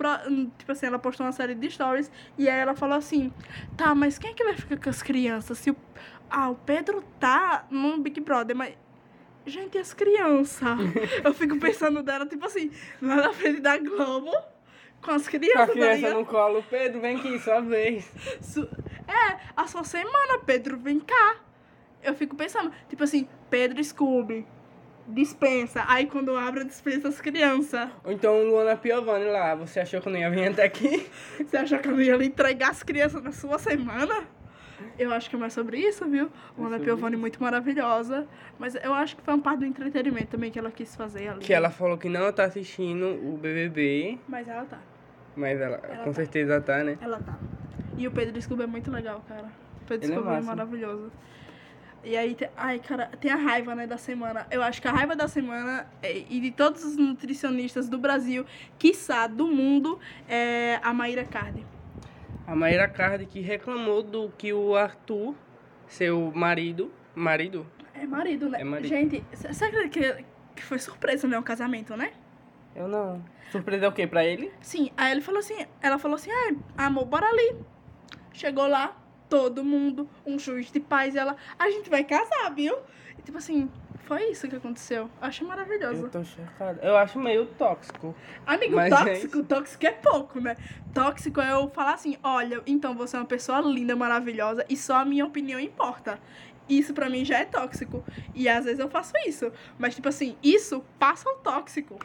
[0.58, 3.34] tipo assim, ela postou uma série de stories e aí ela falou assim,
[3.76, 5.58] tá, mas quem é que vai ficar com as crianças?
[5.58, 5.78] Se o,
[6.30, 8.76] ah, o Pedro tá no Big Brother, mas...
[9.46, 10.78] Gente, as crianças?
[11.24, 12.72] eu fico pensando dela, tipo assim,
[13.02, 14.32] lá na frente da Globo,
[15.02, 16.14] com as Com a crianças, tá criança ligado?
[16.16, 18.10] no colo, Pedro, vem aqui, sua vez.
[19.08, 21.38] É, a sua semana, Pedro, vem cá.
[22.04, 24.46] Eu fico pensando, tipo assim, Pedro Scooby,
[25.08, 25.84] dispensa.
[25.88, 27.90] Aí quando abre, dispensa as crianças.
[28.04, 31.10] Ou então Luana Piovani lá, você achou que eu não ia vir até aqui?
[31.40, 34.28] Você acha que eu não ia lhe entregar as crianças na sua semana?
[34.98, 36.30] Eu acho que é mais sobre isso, viu?
[36.58, 37.22] Luana sobre Piovani isso.
[37.22, 38.28] muito maravilhosa.
[38.58, 41.40] Mas eu acho que foi uma parte do entretenimento também que ela quis fazer ali.
[41.40, 44.80] Que ela falou que não tá assistindo o BBB, Mas ela tá.
[45.36, 46.14] mas ela, Ela com tá.
[46.14, 46.98] certeza tá, né?
[47.02, 47.38] Ela tá.
[47.98, 49.46] E o Pedro Scooby é muito legal, cara.
[49.82, 50.48] O Pedro Ele é Scooby é, massa.
[50.48, 51.12] maravilhoso.
[52.02, 54.48] E aí, tem- ai, cara, tem a raiva, né, da semana.
[54.50, 58.46] Eu acho que a raiva da semana é- e de todos os nutricionistas do Brasil,
[58.78, 61.66] quiçá do mundo, é a Maíra Cardi.
[62.50, 65.36] A Maíra Cardi que reclamou do que o Arthur,
[65.86, 67.64] seu marido, marido?
[67.94, 68.60] É marido, né?
[68.60, 68.88] É marido.
[68.88, 72.12] Gente, acredita que, que foi surpresa, né, o casamento, né?
[72.76, 73.24] Eu não.
[73.52, 74.52] Surpresa é o quê pra ele?
[74.62, 76.32] Sim, aí ele falou assim, ela falou assim,
[76.76, 77.56] ah, amor, bora ali.
[78.34, 82.76] Chegou lá, todo mundo, um juiz de paz, ela, a gente vai casar, viu?
[83.16, 83.70] E tipo assim,
[84.10, 85.04] foi isso que aconteceu.
[85.04, 86.06] Eu achei maravilhoso.
[86.06, 86.80] Eu tô chocado.
[86.82, 88.16] Eu acho meio tóxico.
[88.44, 90.58] Amigo, Mas, tóxico, tóxico é pouco, né?
[90.92, 94.96] Tóxico é eu falar assim, olha, então você é uma pessoa linda, maravilhosa, e só
[94.96, 96.20] a minha opinião importa.
[96.68, 98.04] Isso pra mim já é tóxico.
[98.34, 99.52] E às vezes eu faço isso.
[99.78, 102.00] Mas, tipo assim, isso passa o tóxico.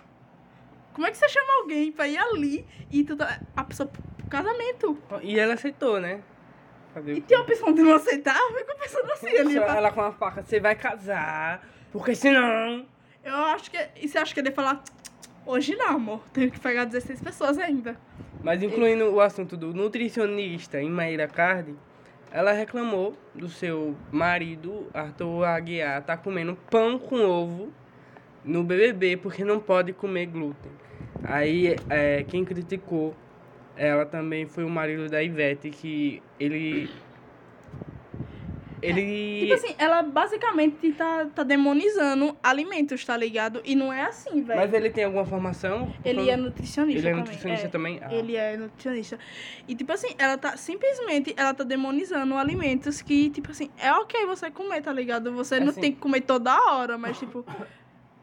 [0.93, 3.91] Como é que você chama alguém pra ir ali e tu tá, a pessoa
[4.29, 4.99] casamento?
[5.23, 6.23] E ela aceitou, né?
[6.95, 8.37] O E tem a opção de não aceitar?
[8.39, 9.57] Eu fico pensando assim ali.
[9.57, 12.85] Ela ela com a faca, você vai casar, porque senão...
[13.23, 13.79] Eu acho que.
[14.03, 14.83] E você acha que ele ia falar?
[15.47, 16.21] Hoje não, amor.
[16.33, 17.97] Tenho que pegar 16 pessoas ainda.
[18.43, 21.73] Mas incluindo o assunto do nutricionista em Maíra Cardi,
[22.33, 27.73] ela reclamou do seu marido, Arthur Aguiar, tá comendo pão com ovo
[28.45, 30.73] no BBB porque não pode comer glúten.
[31.23, 33.15] Aí, é, quem criticou
[33.77, 36.91] ela também foi o marido da Ivete, que ele...
[38.85, 39.41] Ele...
[39.41, 43.61] Tipo assim, ela basicamente tá, tá demonizando alimentos, tá ligado?
[43.65, 44.61] E não é assim, velho.
[44.61, 45.93] Mas ele tem alguma formação?
[46.05, 47.21] Ele é nutricionista Ele é também.
[47.25, 47.71] nutricionista é.
[47.71, 48.01] também?
[48.03, 48.13] Ah.
[48.15, 49.19] Ele é nutricionista.
[49.67, 54.27] E, tipo assim, ela tá simplesmente ela tá demonizando alimentos que, tipo assim, é ok
[54.27, 55.33] você comer, tá ligado?
[55.33, 57.45] Você não Assim- tem que comer toda hora, mas, tipo,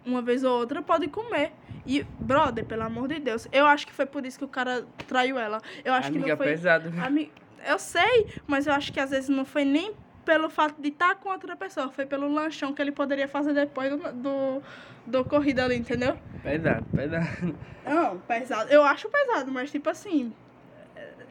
[0.06, 1.52] uma vez ou outra pode comer.
[1.86, 4.86] E, brother, pelo amor de Deus, eu acho que foi por isso que o cara
[5.08, 5.60] traiu ela.
[5.84, 6.48] Eu acho que Amiga, não foi.
[6.48, 6.94] pesado.
[7.04, 7.32] Ami-
[7.68, 9.92] Eu sei, mas eu acho que às vezes não foi nem
[10.26, 13.90] pelo fato de estar com outra pessoa, foi pelo lanchão que ele poderia fazer depois
[13.92, 14.62] do, do,
[15.06, 16.18] do corrida ali, entendeu?
[16.44, 17.56] Pesado, pesado.
[17.86, 18.72] Não, pesado.
[18.72, 20.34] Eu acho pesado, mas tipo assim,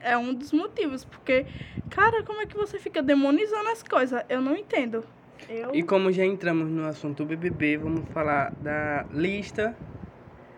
[0.03, 1.46] é um dos motivos, porque,
[1.88, 4.22] cara, como é que você fica demonizando as coisas?
[4.29, 5.05] Eu não entendo.
[5.48, 5.74] Eu...
[5.74, 9.74] E como já entramos no assunto BBB, vamos falar da lista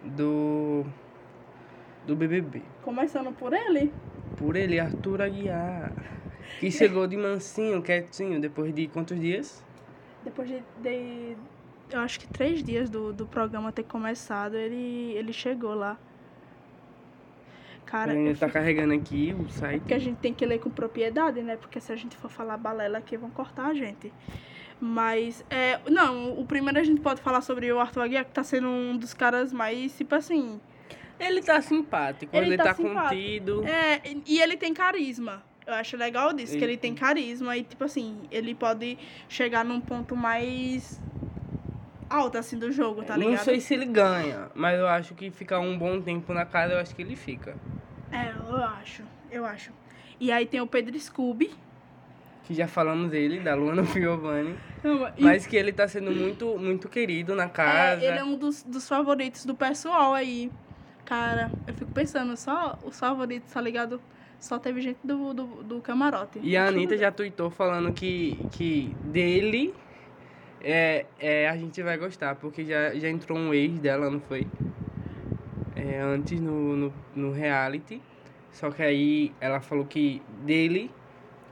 [0.02, 0.84] do
[2.06, 2.62] do BBB.
[2.82, 3.92] Começando por ele.
[4.36, 5.92] Por ele, Arthur Aguiar.
[6.60, 9.64] Que chegou de mansinho, quietinho, depois de quantos dias?
[10.24, 11.36] Depois de, de
[11.90, 15.98] eu acho que três dias do, do programa ter começado, ele, ele chegou lá.
[17.84, 19.92] Cara, Ele tá fico- carregando aqui o porque site.
[19.94, 21.56] a gente tem que ler com propriedade, né?
[21.56, 24.10] Porque se a gente for falar balela aqui, vão cortar a gente.
[24.80, 28.42] Mas, é, não, o primeiro a gente pode falar sobre o Arthur Aguiar, que tá
[28.42, 30.58] sendo um dos caras mais, tipo assim...
[31.20, 33.62] Ele tá simpático, Ele ele, tá tá, contido.
[33.64, 35.42] É, e ele tem carisma.
[35.66, 38.98] Eu acho legal disso, que Ele tem carisma e, tipo assim, ele pode
[39.28, 41.00] chegar num ponto mais
[42.10, 43.36] alto, assim, do jogo, tá ligado?
[43.36, 46.74] Não sei se ele ganha, mas eu acho que ficar um bom tempo na casa,
[46.74, 47.56] eu acho que ele fica.
[48.10, 49.72] É, eu acho, eu acho.
[50.20, 51.50] E aí tem o Pedro Scooby.
[52.44, 54.56] Que já falamos dele, da Luana Piovani.
[55.16, 58.04] E, Mas que ele tá sendo muito, muito querido na é, casa.
[58.04, 60.50] ele é um dos, dos favoritos do pessoal aí.
[61.04, 64.00] Cara, eu fico pensando, só os favoritos, tá ligado?
[64.42, 66.40] Só teve gente do, do, do camarote.
[66.42, 69.72] E a Anitta já tweetou falando que, que dele
[70.60, 74.44] é, é, a gente vai gostar, porque já, já entrou um ex dela, não foi?
[75.76, 78.02] É, antes no, no, no reality.
[78.50, 80.90] Só que aí ela falou que dele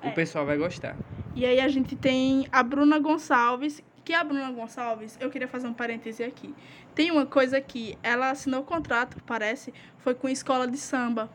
[0.03, 0.09] É.
[0.09, 0.96] o pessoal vai gostar.
[1.37, 5.68] E aí a gente tem a Bruna Gonçalves, que a Bruna Gonçalves, eu queria fazer
[5.68, 6.53] um parêntese aqui.
[6.92, 11.31] Tem uma coisa que ela assinou contrato, parece, foi com escola de samba.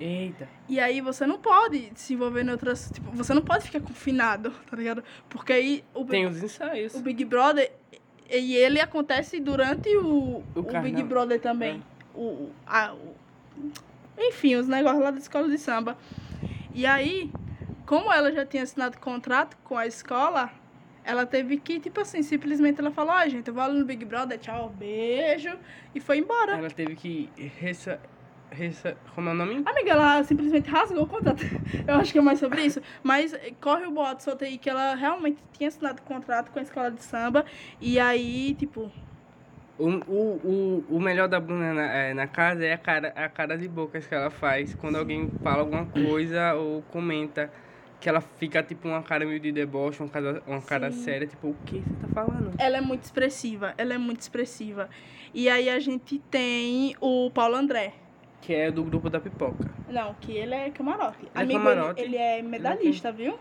[0.00, 0.48] Eita.
[0.68, 2.90] E aí você não pode se envolver em outras.
[2.92, 5.02] Tipo, você não pode ficar confinado, tá ligado?
[5.28, 6.94] Porque aí o, Tem os ensaios.
[6.94, 7.70] o Big Brother.
[8.30, 11.02] E ele acontece durante o, O o, Big.
[11.02, 11.82] Brother também.
[12.14, 13.14] O, o- a, o-
[14.18, 15.96] enfim, os negócios lá da escola de samba.
[16.74, 17.32] E aí,
[17.86, 20.50] como ela já tinha assinado contrato com a escola,
[21.04, 24.04] ela teve que, tipo assim, simplesmente ela falou, ó, gente, eu vou ali no Big
[24.04, 25.56] Brother, tchau, beijo,
[25.94, 26.52] e foi embora.
[26.58, 27.30] Ela teve que.
[27.58, 27.98] Ressa,
[28.50, 29.62] ressa, como é o nome?
[29.66, 31.42] Amiga, ela simplesmente rasgou o contrato.
[31.86, 32.80] Eu acho que é mais sobre isso.
[33.02, 36.62] Mas eh, corre o boato solto aí que ela realmente tinha assinado contrato com a
[36.62, 37.44] escola de samba.
[37.80, 38.90] E aí, tipo,
[39.78, 43.28] O, o, o, o melhor da Bruna na, é, na casa é a cara, a
[43.28, 47.50] cara de bocas que ela faz quando alguém fala alguma coisa ou comenta.
[48.00, 51.02] Que ela fica tipo uma cara meio de deboche, uma cara, uma cara Sim.
[51.02, 52.52] séria, tipo, o que você tá falando?
[52.58, 53.74] ela é muito expressiva.
[53.76, 54.88] Ela é muito expressiva.
[55.34, 57.94] E aí a gente tem o Paulo André.
[58.40, 59.70] Que é do grupo da pipoca.
[59.88, 61.28] Não, que ele é camarote.
[61.34, 62.00] é Amigo, camarote?
[62.00, 63.38] Ele, ele é medalhista, viu?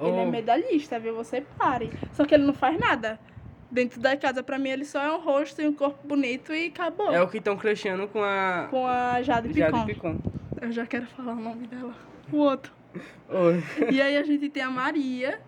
[0.00, 1.14] Ele é medalhista, viu?
[1.14, 1.90] Você pare.
[2.12, 3.18] Só que ele não faz nada.
[3.70, 6.66] Dentro da casa, pra mim, ele só é um rosto e um corpo bonito e
[6.66, 7.12] acabou.
[7.12, 9.70] É o que estão crescendo com a Com a Jade Picon.
[9.70, 10.18] Jade Picon.
[10.60, 11.94] Eu já quero falar o nome dela.
[12.30, 12.72] O outro.
[13.28, 13.62] Oi.
[13.90, 15.40] E aí a gente tem a Maria,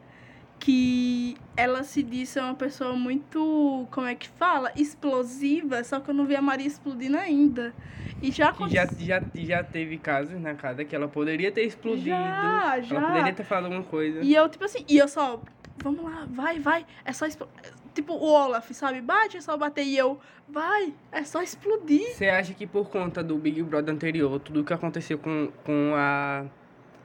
[0.59, 4.73] que ela se diz ser uma pessoa muito, como é que fala?
[4.77, 7.75] Explosiva, só que eu não vi a Maria explodindo ainda.
[8.23, 9.07] E já Que já, aconteceu.
[9.07, 12.09] já, já teve casos na casa que ela poderia ter explodido.
[12.09, 12.97] Já, já.
[12.97, 14.21] Ela poderia ter falado alguma coisa.
[14.23, 15.41] E eu, tipo assim, e eu só,
[15.83, 17.55] vamos lá, vai, vai, é só explodir.
[17.95, 19.01] Tipo o Olaf, sabe?
[19.01, 19.85] Bate, é só bater.
[19.85, 22.15] E eu, vai, é só explodir.
[22.15, 26.45] Você acha que por conta do Big Brother anterior, tudo que aconteceu com, com a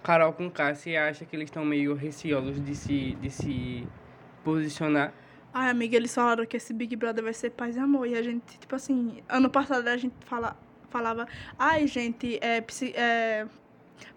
[0.04, 3.88] Carol com K, você acha que eles estão meio receosos de se, de se
[4.44, 5.14] posicionar?
[5.54, 8.08] Ai, amiga, eles falaram que esse Big Brother vai ser paz e amor.
[8.08, 10.58] E a gente, tipo assim, ano passado a gente fala,
[10.90, 11.28] falava,
[11.60, 12.64] ai, gente, é,
[12.96, 13.48] é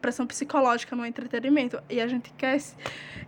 [0.00, 1.82] pressão psicológica no entretenimento.
[1.90, 2.58] E a gente quer,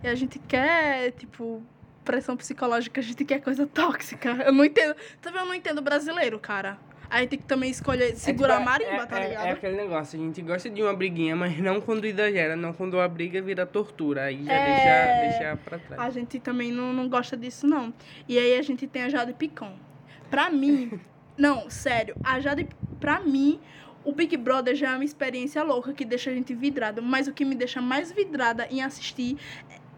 [0.03, 1.61] e a gente quer, tipo,
[2.05, 4.29] pressão psicológica, a gente quer coisa tóxica.
[4.45, 4.95] Eu não entendo.
[5.21, 6.77] Também eu não entendo brasileiro, cara.
[7.09, 9.45] Aí tem que também escolher segurar a marimba, é, tá é- ligado?
[9.47, 12.99] É aquele negócio, a gente gosta de uma briguinha, mas não quando exagera, não quando
[12.99, 14.23] a briga vira tortura.
[14.23, 15.21] Aí já É.
[15.21, 16.01] deixa, deixa pra trás.
[16.01, 17.93] A gente também não, não gosta disso, não.
[18.27, 19.73] E aí a gente tem a Jade Picon.
[20.29, 20.99] Pra mim,
[21.37, 22.67] não, sério, a Jade,
[22.99, 23.59] pra mim,
[24.03, 27.01] o Big Brother já é uma experiência louca que deixa a gente vidrada.
[27.01, 29.37] Mas o que me deixa mais vidrada em assistir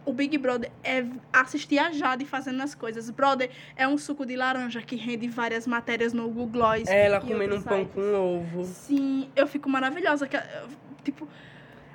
[0.09, 3.09] o Big Brother é assistir a Jade fazendo as coisas.
[3.09, 6.87] Brother é um suco de laranja que rende várias matérias no Google Gloss.
[6.89, 8.65] É ela comendo um pão com ovo.
[8.65, 10.27] Sim, eu fico maravilhosa.
[10.27, 10.39] que-
[11.03, 11.27] Tipo,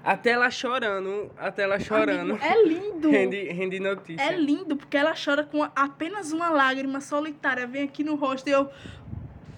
[0.03, 2.33] Até ela chorando, até ela chorando.
[2.33, 3.11] amigo, é lindo.
[3.11, 4.23] Rende, rende notícia.
[4.23, 7.67] É lindo, porque ela chora com apenas uma lágrima solitária.
[7.67, 8.69] Vem aqui no rosto e eu.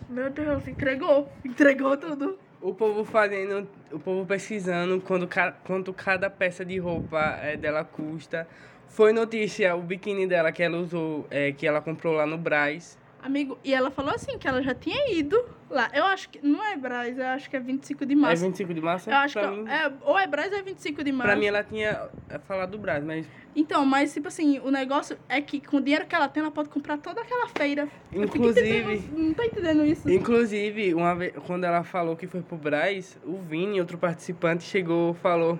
[0.08, 1.28] Meu Deus, entregou.
[1.44, 2.38] Entregou tudo.
[2.60, 5.28] O povo fazendo, o povo pesquisando quando,
[5.64, 8.46] quanto cada peça de roupa é, dela custa.
[8.88, 12.98] Foi notícia o biquíni dela que ela usou, é, que ela comprou lá no Braz.
[13.26, 15.36] Amigo, e ela falou assim que ela já tinha ido
[15.68, 15.90] lá.
[15.92, 16.38] Eu acho que.
[16.46, 18.44] Não é Braz, eu acho que é 25 de É março.
[18.44, 19.10] 25 de março?
[19.10, 19.56] eu acho pra que.
[19.56, 21.26] mim, É, ou é Braz ou é 25 de março.
[21.32, 25.18] pra mim ela tinha é, falado do Braz, mas Então, mas tipo assim, o negócio
[25.28, 27.88] é que com o dinheiro que ela tem, ela pode comprar toda aquela feira.
[28.12, 30.08] Inclusive, Não tô entendendo isso.
[30.08, 35.14] inclusive, uma vez, quando ela falou que foi pro Braz, o Vini, outro participante, chegou,
[35.14, 35.58] falou,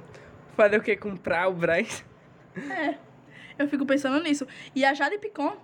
[0.57, 0.95] fazer o que?
[0.97, 2.05] Comprar o Braz?
[3.59, 4.47] Eu fico pensando nisso.
[4.75, 5.57] E a Jade Picon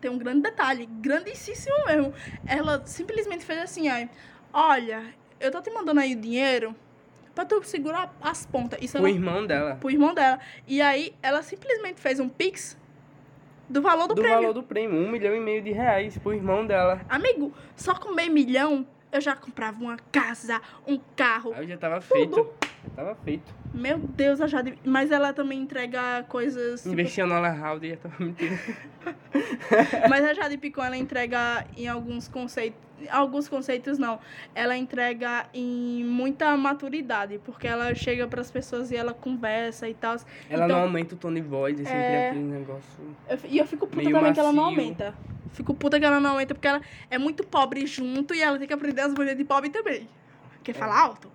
[0.00, 2.14] tem um grande detalhe, grandíssimo mesmo.
[2.46, 4.08] Ela simplesmente fez assim, ai,
[4.52, 5.02] olha,
[5.38, 6.74] eu tô te mandando aí o dinheiro
[7.34, 8.78] pra tu segurar as pontas.
[8.82, 9.76] Isso O ela, irmão dela.
[9.76, 10.38] pro irmão dela.
[10.66, 12.76] E aí ela simplesmente fez um pix
[13.68, 14.40] do valor do, do prêmio.
[14.40, 17.00] valor do prêmio, um milhão e meio de reais pro irmão dela.
[17.08, 21.52] Amigo, só com meio milhão eu já comprava uma casa, um carro.
[21.54, 22.48] Aí já tava feito.
[22.82, 23.54] Já tava feito.
[23.74, 24.74] Meu Deus, a Jade.
[24.84, 26.80] Mas ela também entrega coisas.
[26.82, 28.58] tipo, Investia no House e tava mentira.
[30.08, 32.78] Mas a Jade Picon, ela entrega em alguns conceitos.
[33.10, 34.18] Alguns conceitos não.
[34.54, 40.16] Ela entrega em muita maturidade, porque ela chega pras pessoas e ela conversa e tal.
[40.50, 41.84] Ela Então- não aumenta o tom de voz, É.
[41.84, 43.16] cria aquele negócio.
[43.28, 44.78] Eu- E eu fico puta também que ela não macio.
[44.80, 45.14] aumenta.
[45.52, 48.68] Fico puta que ela não aumenta, porque ela é muito pobre junto e ela tem
[48.68, 50.06] que aprender as mulheres de pobre também.
[50.62, 51.32] Quer falar alto?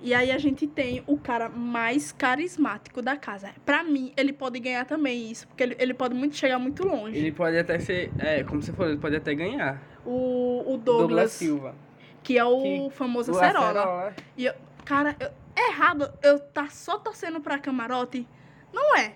[0.00, 3.50] E aí a gente tem o cara mais carismático da casa.
[3.64, 7.16] Pra mim, ele pode ganhar também isso, porque ele, ele pode muito chegar muito longe.
[7.16, 9.80] Ele pode até ser, é, como você falou, ele pode até ganhar.
[10.04, 11.74] O, o Douglas, Douglas, Silva.
[12.22, 13.70] que é o Que- famoso O Acerola.
[13.70, 14.14] Acerola.
[14.36, 14.52] E eu,
[14.84, 18.28] cara, eu- é errado eu tá só torcendo pra camarote?
[18.72, 19.14] Não é.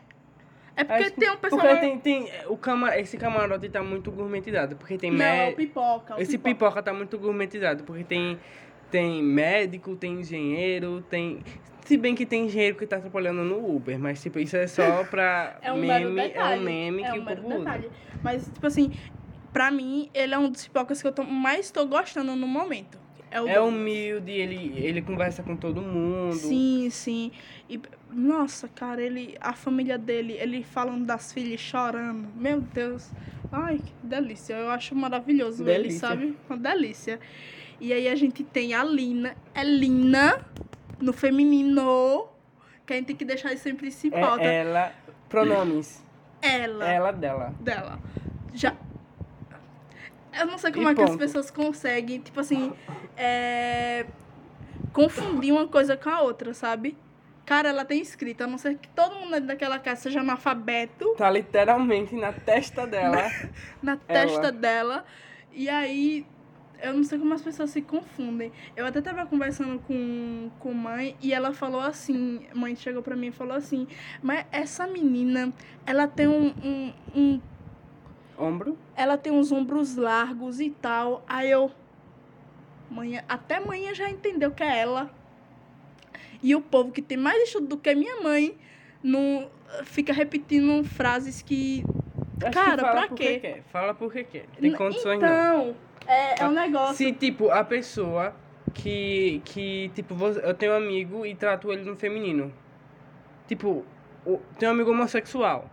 [0.75, 1.61] É porque Acho tem um pessoal.
[1.61, 5.55] Porque tem, tem o cama, esse camarote tá muito gourmetizado, porque tem Não, é o
[5.57, 6.15] pipoca.
[6.17, 8.39] o Esse pipoca tá muito gourmetizado, porque tem,
[8.91, 11.41] tem médico, tem engenheiro, tem.
[11.85, 15.05] Se bem que tem engenheiro que tá trabalhando no Uber, mas tipo, isso é só
[15.11, 17.59] pra É um meme, é um meme é que um o povo usa.
[17.59, 17.91] detalhe.
[18.23, 18.93] Mas, tipo assim,
[19.53, 22.99] pra mim, ele é um dos pipocas que eu tô, mais tô gostando no momento.
[23.31, 26.35] É, o É humilde, ele, ele conversa com todo mundo.
[26.35, 27.31] Sim, sim.
[27.69, 27.79] E,
[28.11, 32.27] nossa, cara, ele, a família dele, ele falando das filhas chorando.
[32.35, 33.11] Meu Deus.
[33.53, 34.55] Ai, que delícia.
[34.55, 36.09] Eu acho maravilhoso ele, Delícia.
[36.09, 36.37] sabe?
[36.49, 37.21] Uma delícia.
[37.81, 39.37] E aí a gente tem a Lina.
[39.55, 40.45] É Lina
[41.01, 42.29] no feminino.
[42.85, 44.43] Que a gente tem que deixar isso sempre se pauta.
[44.43, 44.93] É ela.
[45.29, 46.03] Pronomes.
[46.41, 46.91] Ela.
[46.91, 47.55] Ela dela.
[47.61, 47.99] dela.
[48.55, 48.75] Já.
[50.39, 51.19] Eu não sei como E é que as ponto.
[51.19, 52.73] pessoas conseguem, tipo assim,
[53.17, 54.07] é...
[54.93, 56.97] confundir uma coisa com a outra, sabe?
[57.45, 61.31] Cara, ela tem escrito, a não ser que todo mundo daquela casa seja analfabeto Tá
[61.31, 63.25] literalmente na testa dela.
[63.83, 65.05] na testa dela.
[65.51, 66.27] E aí,
[66.81, 68.53] eu não sei como as pessoas se confundem.
[68.77, 73.29] Eu até tava conversando com, com mãe e ela falou assim, mãe chegou pra mim
[73.29, 73.87] e falou assim,
[74.23, 75.53] mas essa menina,
[75.87, 77.41] ela tem um, um, um
[78.39, 78.79] Ombro.
[78.97, 81.25] ela tem uns ombros largos e tal.
[81.29, 81.71] Aí eu.
[82.91, 85.11] Manhã, até manhã já entendeu que é ela.
[86.43, 88.57] E o povo que tem mais estudo do que minha mãe
[89.03, 89.51] não
[89.85, 91.85] fica repetindo frases que.
[92.41, 93.39] Acho Cara, que fala pra quê?
[93.41, 93.63] quer.
[93.73, 94.47] Fala porque quer.
[94.61, 95.75] Tem N- condições não.
[96.09, 96.97] É, é um negócio.
[96.97, 98.35] Se, tipo, a pessoa
[98.73, 102.53] que, que tipo, eu tenho um amigo e trato ele no feminino.
[103.47, 103.85] Tipo,
[104.59, 105.71] tenho um amigo homossexual.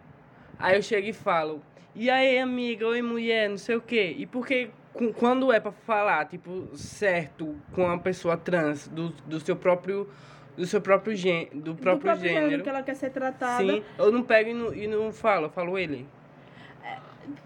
[0.59, 1.61] Aí eu chego e falo,
[1.93, 4.15] e aí, amiga, oi, mulher, não sei o quê.
[4.17, 4.69] E porque
[5.17, 10.07] quando é pra falar, tipo, certo com uma pessoa trans do, do seu próprio
[10.55, 13.61] do seu próprio gênero, do do próprio, gênero, que ela quer ser tratada.
[13.61, 16.07] sim, eu não pego e não, e não falo, eu falo ele.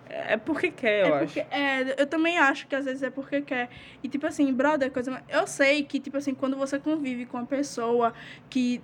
[0.10, 1.34] É, porque quer, eu É acho.
[1.34, 3.70] porque, é, eu também acho que às vezes é porque quer.
[4.04, 5.24] E, tipo assim, brother, coisa.
[5.30, 8.14] Eu sei que, tipo assim, quando você convive com uma pessoa
[8.50, 8.82] que,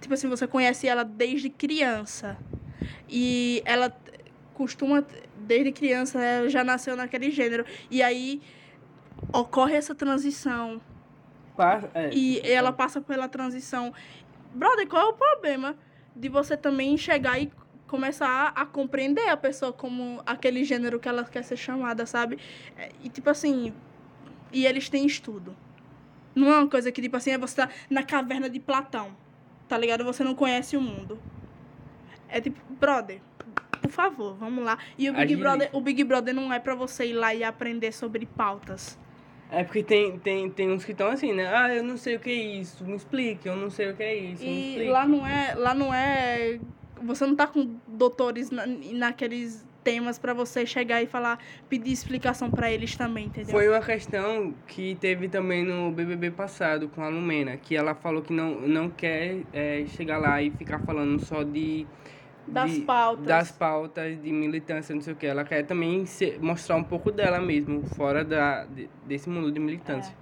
[0.00, 2.36] tipo assim, você conhece ela desde criança.
[3.08, 3.94] E ela
[4.54, 5.04] costuma,
[5.36, 7.64] desde criança, ela já nasceu naquele gênero.
[7.90, 8.40] E aí
[9.32, 10.80] ocorre essa transição.
[11.94, 13.92] É, E ela passa pela transição.
[14.54, 15.74] Brother, qual é o problema
[16.14, 17.50] de você também chegar e
[17.88, 22.38] começar a compreender a pessoa como aquele gênero que ela quer ser chamada, sabe?
[22.76, 23.72] É, E tipo assim,
[24.52, 25.56] e eles têm estudo.
[26.34, 29.16] Não é uma coisa que, tipo assim, é você tá na caverna de Platão,
[29.66, 30.04] tá ligado?
[30.04, 31.18] Você não conhece o mundo.
[32.28, 33.20] É tipo, brother,
[33.80, 34.78] por favor, vamos lá.
[34.96, 35.34] E o Big.
[35.34, 38.98] Brother, o Big Brother não é pra você ir lá e aprender sobre pautas.
[39.50, 41.50] É porque tem, tem, tem uns que estão assim, né?
[41.52, 44.02] Ah, eu não sei o que é isso, me explique, eu não sei o que
[44.02, 46.60] é isso, E lá não é, lá não é,
[47.02, 52.50] você não tá com doutores na, naqueles temas pra você chegar e falar, pedir explicação
[52.50, 53.52] pra eles também, entendeu?
[53.54, 58.20] Foi uma questão que teve também no BBB passado com a Lumena, que ela falou
[58.22, 61.86] que não, não quer é, chegar lá e ficar falando só de
[62.46, 63.24] Das de- pautas.
[63.26, 65.26] das pautas de militância, não sei o que.
[65.26, 69.58] Ela quer também se- mostrar um pouco dela mesmo, fora da, de- desse mundo de
[69.60, 70.14] militância.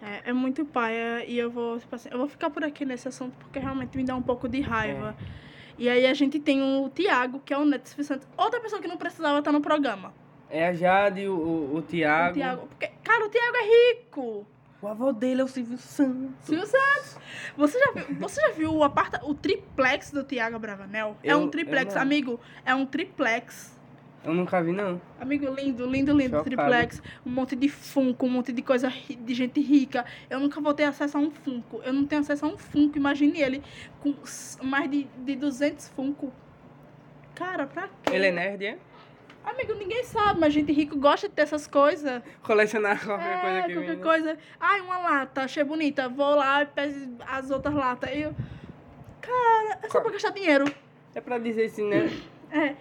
[0.00, 3.08] É, é muito paia e eu vou, tipo assim, eu vou ficar por aqui nesse
[3.08, 5.16] assunto porque realmente me dá um pouco de raiva.
[5.18, 5.47] É.
[5.78, 8.88] E aí a gente tem o Tiago, que é o Neto Vicente, outra pessoa que
[8.88, 10.12] não precisava estar no programa.
[10.50, 12.30] É, a Jade, o, o, o Thiago.
[12.30, 14.46] O Tiago, porque, cara, o Tiago é rico.
[14.80, 16.30] O avô dele é o Silvio Santos.
[16.44, 17.16] Silvio Santos.
[17.56, 21.16] Você já viu, você já viu o, aparta, o triplex do Tiago Bravanel?
[21.22, 22.40] é Eu- um eu triplex, amigo.
[22.64, 23.76] É um triplex.
[24.24, 25.00] Eu nunca vi, não.
[25.20, 26.44] Amigo, lindo, lindo, lindo, Chocado.
[26.44, 27.00] triplex.
[27.24, 30.04] Um monte de Funko, um monte de coisa de gente rica.
[30.28, 31.80] Eu nunca vou ter acesso a um Funko.
[31.84, 32.98] Eu não tenho acesso a um Funko.
[32.98, 33.62] Imagine ele
[34.00, 34.14] com
[34.62, 36.32] mais de, de 200 Funko.
[37.34, 38.12] Cara, pra quê?
[38.14, 38.78] Ele é nerd, é?
[39.44, 42.20] Amigo, ninguém sabe, mas gente rica gosta de ter essas coisas.
[42.42, 44.00] Colecionar qualquer coisa É, que qualquer vem.
[44.04, 44.38] coisa.
[44.60, 46.08] Ai, uma lata, achei bonita.
[46.08, 48.10] Vou lá e pego as outras latas.
[48.12, 48.34] Eu...
[49.22, 50.64] Cara, é só Qual- pra gastar dinheiro.
[51.14, 52.10] É pra dizer assim, né?
[52.50, 52.74] É.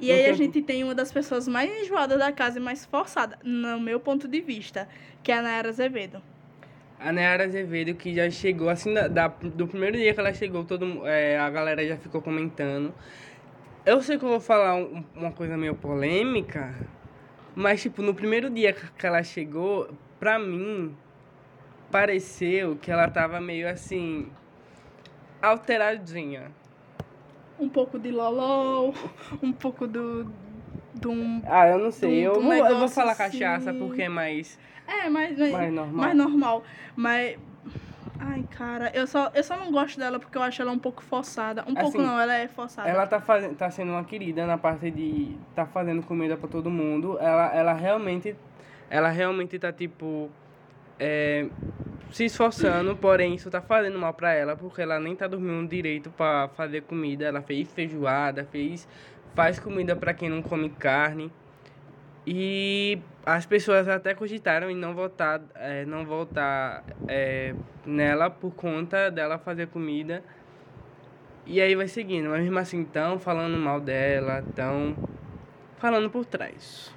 [0.00, 3.38] E aí a gente tem uma das pessoas mais enjoadas da casa e mais forçada,
[3.42, 4.88] no meu ponto de vista,
[5.22, 6.22] que é a Nayara Azevedo.
[7.00, 10.64] A Nayara Azevedo, que já chegou, assim, da, da- do primeiro dia que ela chegou,
[10.64, 12.92] todo, é, a galera já ficou comentando.
[13.84, 16.74] Eu sei que eu vou falar um- uma coisa meio polêmica,
[17.54, 19.88] mas, tipo, no primeiro dia que ela chegou,
[20.20, 20.94] pra mim,
[21.90, 24.28] pareceu que ela tava meio, assim,
[25.40, 26.50] alteradinha.
[27.58, 28.94] Um pouco de lolol,
[29.42, 30.30] um pouco do.
[30.94, 31.42] do um...
[31.46, 33.38] Ah, eu não sei, Do- eu, do vou, eu vou falar assim.
[33.38, 36.04] cachaça porque é mais, É, mas, mas, mais normal.
[36.04, 36.62] mais normal.
[36.94, 37.38] Mas.
[38.20, 41.02] Ai, cara, eu só, eu só não gosto dela porque eu acho ela um pouco
[41.04, 41.62] forçada.
[41.68, 42.88] Um pouco Assim, não, ela é forçada.
[42.88, 46.68] Ela tá, fazendo, tá sendo uma querida na parte de tá fazendo comida pra todo
[46.68, 47.16] mundo.
[47.20, 48.34] Ela, ela realmente
[48.90, 50.28] ela realmente tá tipo
[50.98, 51.46] é,
[52.10, 56.10] se esforçando, porém isso tá fazendo mal pra ela, porque ela nem tá dormindo direito
[56.10, 57.24] pra fazer comida.
[57.24, 58.88] Ela fez feijoada, fez
[59.34, 61.30] faz comida pra quem não come carne.
[62.26, 67.54] E as pessoas até cogitaram em não votar, é, não votar é,
[67.86, 70.22] nela por conta dela fazer comida.
[71.46, 74.96] E aí vai seguindo, mas mesmo assim tão falando mal dela, tão
[75.78, 76.92] falando por trás.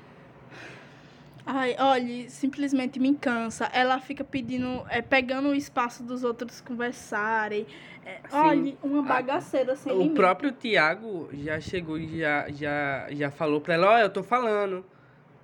[1.53, 3.65] Ai, olha, simplesmente me cansa.
[3.73, 7.67] Ela fica pedindo, é, pegando o espaço dos outros conversarem.
[8.05, 10.15] É, olha, uma A- bagaceira sem o limite.
[10.15, 14.85] próprio Tiago já chegou e já, já, já falou pra ela, ó, eu tô falando.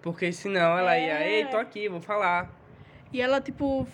[0.01, 1.39] Porque senão ela ia, É.
[1.39, 2.49] ei, tô aqui, vou falar.
[3.11, 3.85] E ela, tipo,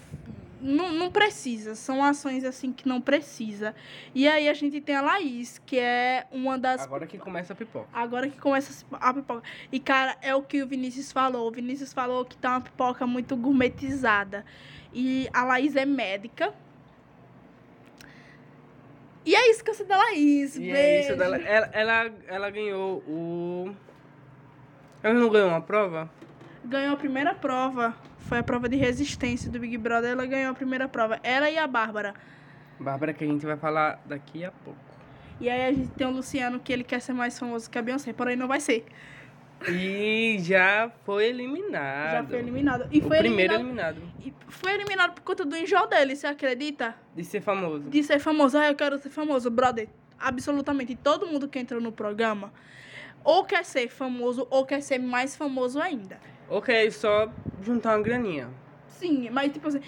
[0.64, 1.76] não, não precisa.
[1.76, 3.76] São ações assim que não precisa.
[4.16, 6.82] E aí a gente tem a Laís, que é uma das.
[6.82, 7.88] Agora que começa a pipoca.
[7.92, 9.44] Agora que começa a pipoca.
[9.72, 11.50] E, cara, é o que o Vinícius falou.
[11.50, 14.46] O Vinícius falou que tá uma pipoca muito gourmetizada.
[14.94, 16.54] E a Laís é médica.
[19.26, 20.56] E é isso que eu sei da Laís.
[20.56, 20.76] E Beijo.
[20.76, 21.38] é isso dela.
[21.38, 23.76] Ela, ela, ela ganhou o.
[25.02, 26.10] Ela não ganhou uma prova?
[26.64, 27.94] Ganhou a primeira prova.
[28.28, 30.12] Foi a prova de resistência do Big Brother.
[30.12, 31.20] Ela ganhou a primeira prova.
[31.24, 32.14] Ela e a Bárbara.
[32.80, 34.80] Bárbara, que a gente vai falar daqui a pouco.
[35.40, 37.82] E aí a gente tem o Luciano, que ele quer ser mais famoso que a
[37.82, 38.14] Beyoncé.
[38.14, 38.86] Porém, não vai ser.
[39.68, 42.12] E já foi eliminado.
[42.12, 42.88] Já foi eliminado.
[42.92, 43.98] E o foi primeiro eliminado.
[43.98, 44.36] eliminado.
[44.50, 46.96] E foi eliminado por conta do enjoo dele, você acredita?
[47.16, 47.90] De ser famoso.
[47.90, 48.58] de ser famoso.
[48.58, 49.50] Ah, eu quero ser famoso.
[49.50, 49.88] Brother,
[50.20, 52.52] absolutamente todo mundo que entra no programa
[53.24, 56.20] ou quer ser famoso ou quer ser mais famoso ainda.
[56.54, 57.32] Ok, só
[57.64, 58.48] juntar uma graninha.
[58.88, 59.82] Sim, mas tipo assim,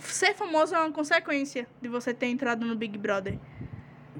[0.00, 3.38] ser famoso é uma consequência de você ter entrado no Big Brother.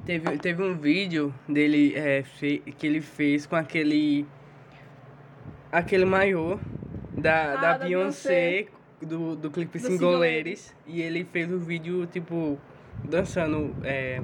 [0.05, 4.27] Teve, teve um vídeo dele é, fe- que ele fez com aquele.
[5.73, 6.59] aquele maiô
[7.17, 8.67] da, Ah, da da Beyoncé,
[9.03, 10.73] do, do clipe Do Singoleiros.
[10.87, 12.59] E ele fez o vídeo, tipo,
[13.03, 14.21] dançando é,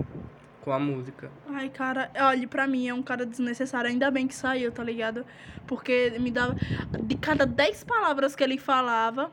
[0.62, 1.30] com a música.
[1.50, 3.90] Ai, cara, olha, pra mim é um cara desnecessário.
[3.90, 5.26] Ainda bem que saiu, tá ligado?
[5.66, 6.56] Porque me dava.
[7.02, 9.30] De cada 10 palavras que ele falava,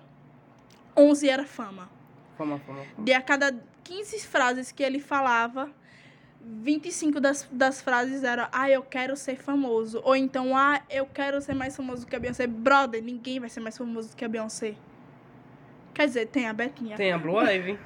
[0.98, 1.90] 11 era fama.
[2.38, 3.06] Fama, fama, fama.
[3.06, 5.70] De a cada 15 frases que ele falava,
[6.42, 10.02] 25 das, das frases eram Ah, eu quero ser famoso.
[10.04, 12.48] Ou então, Ah, eu quero ser mais famoso que a Beyoncé.
[12.48, 14.76] Brother, ninguém vai ser mais famoso que a Beyoncé.
[15.94, 16.96] Quer dizer, tem a Betinha.
[16.96, 17.78] Tem a Blue Ivy,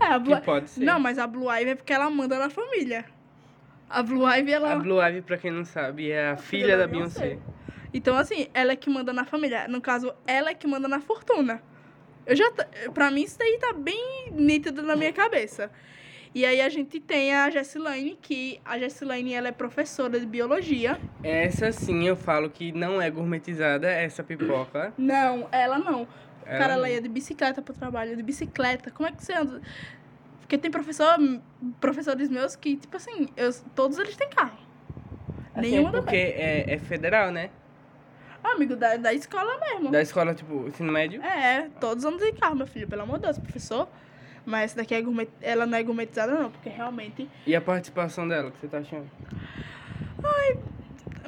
[0.00, 0.36] É, a Blue...
[0.36, 0.84] que pode ser.
[0.84, 3.04] Não, mas a Blue Ivy é porque ela manda na família.
[3.88, 4.72] A Blue Ivy, ela.
[4.72, 7.38] A Blue Ivy, pra quem não sabe, é a, filha, da Beyoncé.
[7.92, 9.66] Então, assim, ela é que manda na família.
[9.66, 11.62] No caso, ela é que manda na fortuna.
[12.26, 12.50] Eu já.
[12.92, 15.70] Pra mim, isso daí tá bem nítido na minha cabeça.
[16.34, 20.98] E aí a gente tem a Jessilane, que a Jessilane ela é professora de biologia.
[21.22, 24.92] Essa sim eu falo que não é gourmetizada, essa pipoca.
[24.96, 26.06] Não, ela não.
[26.44, 28.90] Ela Cara, ela ia de bicicleta pro trabalho, de bicicleta.
[28.90, 29.60] Como é que você anda?
[30.40, 31.18] Porque tem professor,
[31.80, 34.58] professores meus que, tipo assim, eu, todos eles têm carro.
[35.54, 37.50] Assim, Nenhuma é porque é, é federal, né?
[38.42, 39.90] Ah, amigo, da, da escola mesmo.
[39.90, 41.22] Da escola, tipo, ensino médio.
[41.22, 43.88] É, todos andam de carro, meu filho, pelo amor de Deus, professor.
[44.48, 45.28] Mas essa daqui é gourmet...
[45.42, 47.28] ela não é gourmetizada, não, porque realmente.
[47.46, 49.06] E a participação dela, o que você tá achando?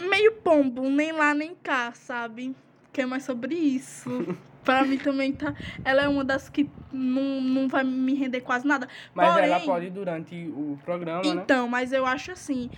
[0.08, 2.56] Meio pombo, nem lá nem cá, sabe?
[2.90, 4.08] Que é mais sobre isso.
[4.64, 5.54] pra mim também tá.
[5.84, 8.88] Ela é uma das que não, não vai me render quase nada.
[9.14, 11.42] Mas Porém- ela pode ir durante o programa, né?
[11.42, 12.70] Então, mas eu acho assim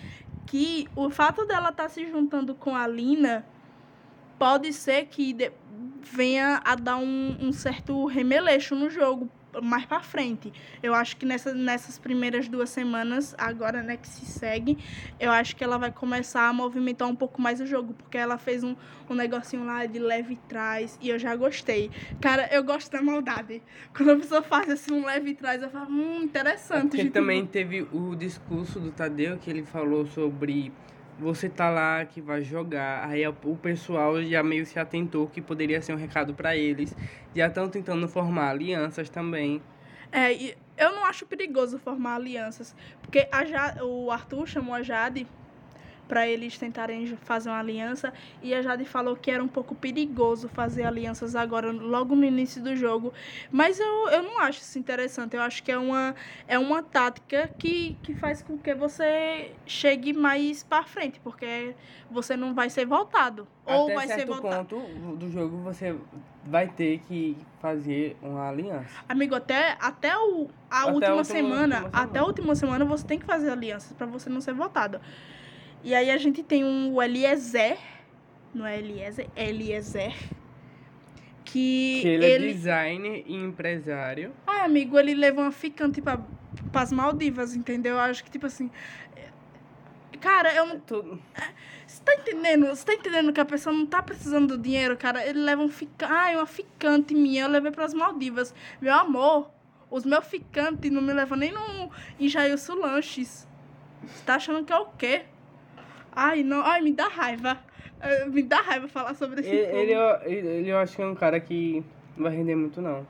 [0.44, 3.46] que o fato dela estar se juntando com a Lina
[4.40, 5.52] pode ser que de-
[6.02, 9.30] venha a dar um, um certo remeleixo no jogo
[9.60, 10.52] mais pra frente.
[10.82, 14.78] Eu acho que nessa, nessas primeiras duas semanas, agora né, que se segue,
[15.18, 18.38] eu acho que ela vai começar a movimentar um pouco mais o jogo, porque ela
[18.38, 18.74] fez um,
[19.08, 21.90] um negocinho lá de leve trás e eu já gostei.
[22.20, 23.62] Cara, eu gosto da maldade.
[23.96, 26.82] Quando a pessoa faz assim um leve trás, eu falo, hum, É interessante.
[26.82, 30.72] porque gente, também teve o discurso do Tadeu que ele falou sobre
[31.22, 33.08] você tá lá que vai jogar.
[33.08, 36.96] Aí o o pessoal já meio se atentou que poderia ser um recado pra eles.
[37.34, 39.62] Já estão tentando formar alianças também.
[40.10, 42.74] É, e eu não acho perigoso formar alianças.
[43.00, 45.26] Porque a Ja- o Arthur chamou a Jade
[46.12, 48.12] para eles tentarem fazer uma aliança.
[48.42, 52.62] E a Jade falou que era um pouco perigoso fazer alianças agora, logo no início
[52.62, 53.14] do jogo.
[53.50, 55.34] Mas eu, eu não acho isso interessante.
[55.36, 56.14] Eu acho que é uma,
[56.46, 61.18] é uma tática que, que faz com que você chegue mais para frente.
[61.20, 61.74] Porque
[62.10, 63.48] você não vai ser voltado.
[63.64, 64.76] Ou Até vai ser certo voltado.
[64.76, 65.96] ponto do jogo você
[66.44, 69.00] vai ter que fazer uma aliança.
[69.08, 71.90] Amigo, até, até o, a Até a última, última- semana, última semana.
[72.04, 75.00] até a última semana você tem que fazer alianças pra você não ser votado.
[75.84, 77.76] E aí a gente tem um o Eliezer,
[78.54, 80.14] não é Eliezer, é Eliezer,
[81.44, 82.52] que, Que ele, é ele...
[82.52, 84.32] designer e empresário.
[84.46, 86.20] Ai, amigo, ele leva uma ficante pra,
[86.70, 87.94] pras Maldivas, entendeu?
[87.94, 88.70] Eu acho que, tipo assim...
[90.20, 91.20] Cara, eu não Tudo-
[91.84, 92.66] Você tá entendendo?
[92.66, 95.26] Você tá entendendo que a pessoa não tá precisando do dinheiro, cara?
[95.26, 96.12] Ele leva um ficante.
[96.12, 98.54] Ai, uma ficante minha, eu levei pras Maldivas.
[98.80, 99.50] Meu amor,
[99.90, 103.48] os meus ficantes não me levam nem no em Jailson Lanches.
[104.04, 105.24] Você tá achando que é o quê?
[106.12, 106.60] Ai, não.
[106.62, 107.58] Ai, me dá raiva.
[108.00, 111.06] Eh, Me dá raiva falar sobre esse Ele, ele, eu- ele, eu acho que é
[111.06, 111.82] um cara que
[112.16, 113.06] não vai render muito, não.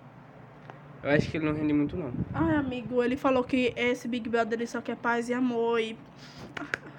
[1.03, 2.13] Eu acho que ele não rende muito, não.
[2.35, 5.97] Ai, amigo, ele falou que esse Big Brother ele só quer paz e amor e...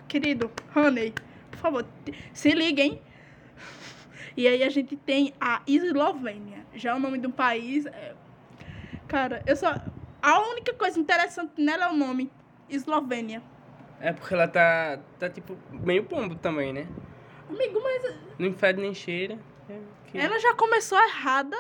[0.08, 1.14] Querido, Honey,
[1.50, 1.86] por favor,
[2.34, 3.00] se liguem.
[4.36, 6.66] E aí a gente tem a Eslovênia.
[6.76, 7.86] Já é o nome do país.
[7.86, 8.14] é-
[9.08, 9.76] Cara, eu só...
[10.22, 12.30] A única coisa interessante nela é o nome.
[12.70, 13.42] Eslovênia.
[14.04, 16.86] É porque ela tá, tá tipo, meio pombo também, né?
[17.50, 19.40] Amigo, mas Não fede nem cheira.
[19.70, 21.56] É que- ela já começou errada,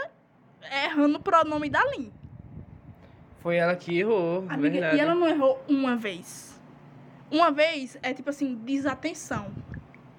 [0.83, 2.11] errando o pronome da Lin.
[3.39, 4.97] Foi ela que errou, Amiga, verdade.
[4.97, 6.59] e ela não errou uma vez.
[7.31, 9.53] Uma vez é tipo assim, desatenção.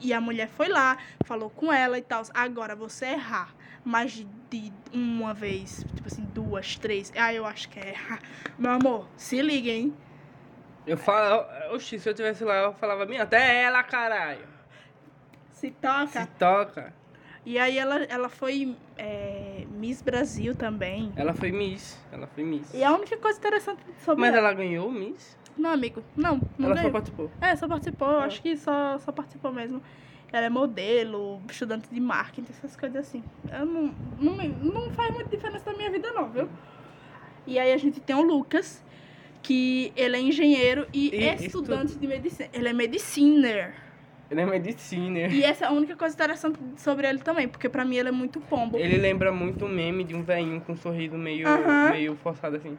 [0.01, 0.97] E a mulher foi lá,
[1.27, 2.23] falou com ela e tal.
[2.33, 3.55] Agora, você errar
[3.85, 7.13] mais de, de uma vez, tipo assim, duas, três.
[7.15, 8.21] Ah, eu acho que é errar.
[8.59, 9.95] Meu amor, se liga, hein?
[10.87, 14.47] Eu falo, oxi, se eu tivesse lá, eu falava, minha, até ela, caralho.
[15.53, 16.23] Se toca.
[16.23, 16.93] Se toca.
[17.47, 21.13] E aí ela, ela foi é, Miss Brasil também.
[21.17, 21.99] Ela foi Miss.
[22.13, 22.73] Ela foi Miss.
[22.75, 24.49] E a única coisa interessante sobre Mas ela...
[24.49, 25.37] ela ganhou Miss?
[25.57, 26.41] Não, amigo, não.
[26.59, 26.93] não ela só ganhou.
[26.93, 27.31] participou.
[27.41, 28.25] É, só participou, Ah.
[28.25, 29.83] acho que só, só participou mesmo.
[30.33, 33.23] Ela é modelo, estudante de marketing, essas coisas assim.
[33.53, 36.49] Eu não, não, não faz muita diferença na minha vida, não, viu?
[37.47, 38.83] E aí a gente tem o Lucas,
[39.45, 42.49] que ele é engenheiro e, E estudante de medicina.
[42.53, 43.75] Ele é mediciner.
[44.31, 45.19] Ele é medicina.
[45.29, 48.13] E essa é a única coisa interessante sobre ele também, porque pra mim ele é
[48.13, 48.79] muito pombo.
[48.79, 51.47] Ele lembra muito o meme de um velhinho com um sorriso meio,
[51.93, 52.77] meio forçado assim.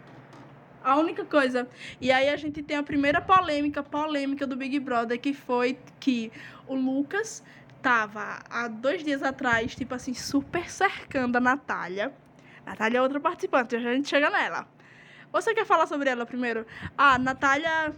[0.84, 1.68] A única coisa.
[2.02, 6.32] E aí a gente tem a primeira polêmica, polêmica do Big Brother, que foi que
[6.68, 7.44] o Lucas
[7.80, 12.12] tava há dois dias atrás, tipo assim, super cercando a Natália.
[12.66, 14.68] Natália é outra participante, a gente chega nela.
[15.32, 16.66] Você quer falar sobre ela primeiro?
[16.98, 17.94] Ah, Natália.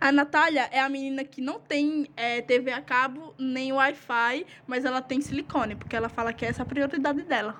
[0.00, 4.84] A Natália é a menina que não tem é, TV a cabo nem Wi-Fi, mas
[4.84, 7.54] ela tem silicone, porque ela fala que essa é a prioridade dela.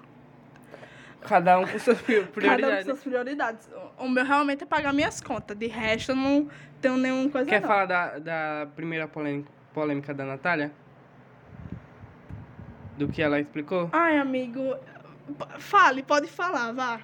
[1.20, 2.84] Cada um com suas pri- Cada um com prioridades.
[2.84, 3.68] suas prioridades.
[3.96, 5.56] O meu realmente é pagar minhas contas.
[5.56, 6.48] De resto, eu não
[6.80, 7.68] tenho nenhuma coisa Quer não.
[7.68, 10.72] falar da, da primeira polêmica, polêmica da Natália?
[12.96, 13.88] Do que ela explicou?
[13.92, 14.76] Ai, amigo.
[15.60, 17.00] Fale, pode falar, vá.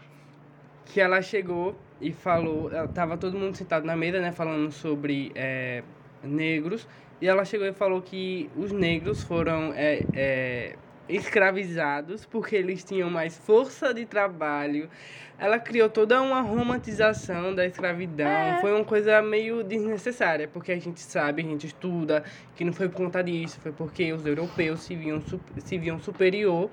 [0.93, 5.83] Que ela chegou e falou, tava todo mundo sentado na mesa, né, falando sobre é,
[6.23, 6.87] negros,
[7.21, 10.77] e ela chegou e falou que os negros foram é, é,
[11.09, 14.89] escravizados porque eles tinham mais força de trabalho.
[15.37, 18.27] Ela criou toda uma romantização da escravidão.
[18.27, 18.61] É.
[18.61, 22.23] Foi uma coisa meio desnecessária, porque a gente sabe, a gente estuda
[22.55, 25.21] que não foi por conta disso, foi porque os europeus se viam,
[25.59, 26.71] se viam superior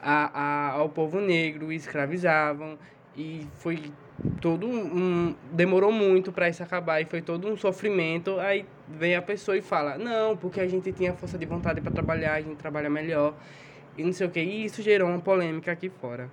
[0.00, 2.78] a, a, ao povo negro e escravizavam.
[3.16, 3.92] E foi
[4.40, 5.34] todo um.
[5.52, 8.38] Demorou muito para isso acabar e foi todo um sofrimento.
[8.38, 11.92] Aí vem a pessoa e fala: Não, porque a gente tinha força de vontade para
[11.92, 13.34] trabalhar, a gente trabalha melhor.
[13.96, 14.40] E não sei o que.
[14.40, 16.30] E isso gerou uma polêmica aqui fora.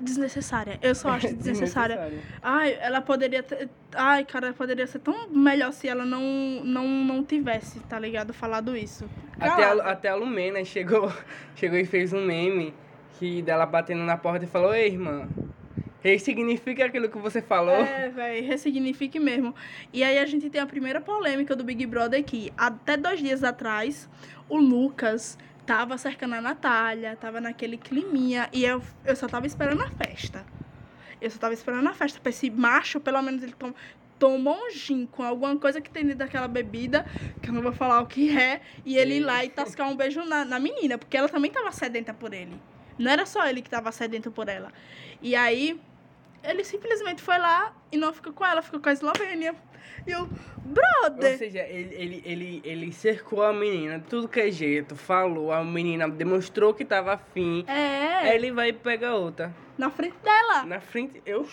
[0.00, 0.78] Desnecessária.
[0.80, 2.10] Eu só acho desnecessária.
[2.42, 3.68] Ai, ela poderia ter.
[3.94, 6.22] Ai, cara, poderia ser tão melhor se ela não,
[6.64, 8.32] não, não tivesse, tá ligado?
[8.32, 9.04] Falado isso.
[9.38, 11.12] Até a, até a Lumena chegou,
[11.54, 12.72] chegou e fez um meme
[13.18, 15.28] que dela batendo na porta e falou: Ei, irmã,
[16.02, 17.74] ressignifica aquilo que você falou.
[17.74, 19.54] É, velho, ressignifique mesmo.
[19.92, 23.44] E aí a gente tem a primeira polêmica do Big Brother que até dois dias
[23.44, 24.08] atrás,
[24.48, 29.82] o Lucas tava cercando a Natália, tava naquele climinha, e eu, eu só tava esperando
[29.82, 30.44] a festa.
[31.20, 33.72] Eu só tava esperando a festa pra esse macho, pelo menos ele tom,
[34.18, 37.06] tomou um gin com alguma coisa que tem dentro daquela bebida,
[37.42, 39.96] que eu não vou falar o que é, e ele ir lá e tascar um
[39.96, 42.60] beijo na, na menina, porque ela também tava sedenta por ele.
[42.98, 44.72] Não era só ele que tava sedento por ela.
[45.22, 45.80] E aí,
[46.42, 49.54] ele simplesmente foi lá e não ficou com ela, ficou com a Eslovênia.
[50.06, 50.28] E eu, Ou
[50.64, 51.36] brother!
[51.38, 55.62] seja, ele, ele, ele, ele cercou a menina de tudo que é jeito, falou, a
[55.64, 57.64] menina demonstrou que tava afim.
[57.66, 59.54] Aí É, ele vai e pega outra.
[59.76, 60.64] na frente dela.
[60.64, 61.46] Na frente, eu.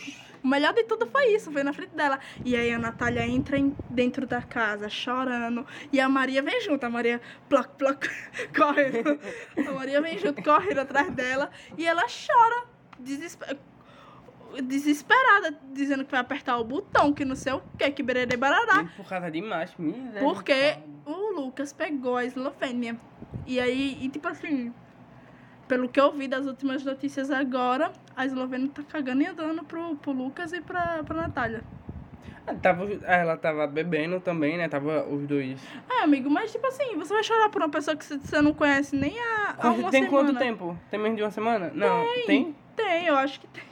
[0.44, 2.20] O melhor de tudo foi isso, foi na frente dela.
[2.46, 5.66] E aí a Natália entra em- dentro da casa, chorando.
[5.92, 7.20] E a Maria vem junto, a Maria
[7.50, 8.06] ploc, ploc,
[8.56, 9.20] correndo.
[9.68, 11.50] A Maria vem junto, correndo atrás dela.
[11.78, 12.66] E ela chora,
[13.00, 13.58] desesper-
[14.64, 18.86] desesperada, dizendo que vai apertar o botão, que não sei o que, que bererê barará.
[18.96, 20.20] Por causa de macho, miséria.
[20.22, 22.98] Porque o Lucas pegou a Eslovênia.
[23.46, 24.74] E aí, e tipo assim,
[25.68, 29.96] pelo que eu vi das últimas notícias agora, a Eslovênia tá cagando e andando pro,
[29.98, 31.64] pro Lucas e pra, pra Natália.
[32.46, 34.70] Ah, Tava, ela tava bebendo também, né?
[34.70, 35.62] Tava os dois.
[35.90, 38.96] É, amigo, mas tipo assim, você vai chorar por uma pessoa que você- não conhece
[38.96, 40.28] nem há, há uma tem semana.
[40.30, 40.80] quanto tempo?
[40.90, 41.70] Tem menos de uma semana?
[41.76, 42.56] Não, tem?
[42.76, 43.64] Tem, eu acho que tem.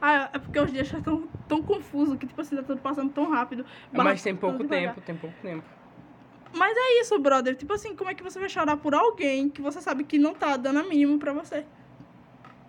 [0.00, 3.10] Ah, é porque os dias já estão tão confusos que, tipo assim, tá tudo passando
[3.12, 3.64] tão rápido.
[3.92, 5.64] Mas tem Barra- pouco tempo, tem pouco tempo.
[6.54, 7.56] Mas é isso, brother.
[7.56, 10.34] Tipo assim, como é que você vai chorar por alguém que você sabe que não
[10.34, 11.64] tá dando a mínimo pra você?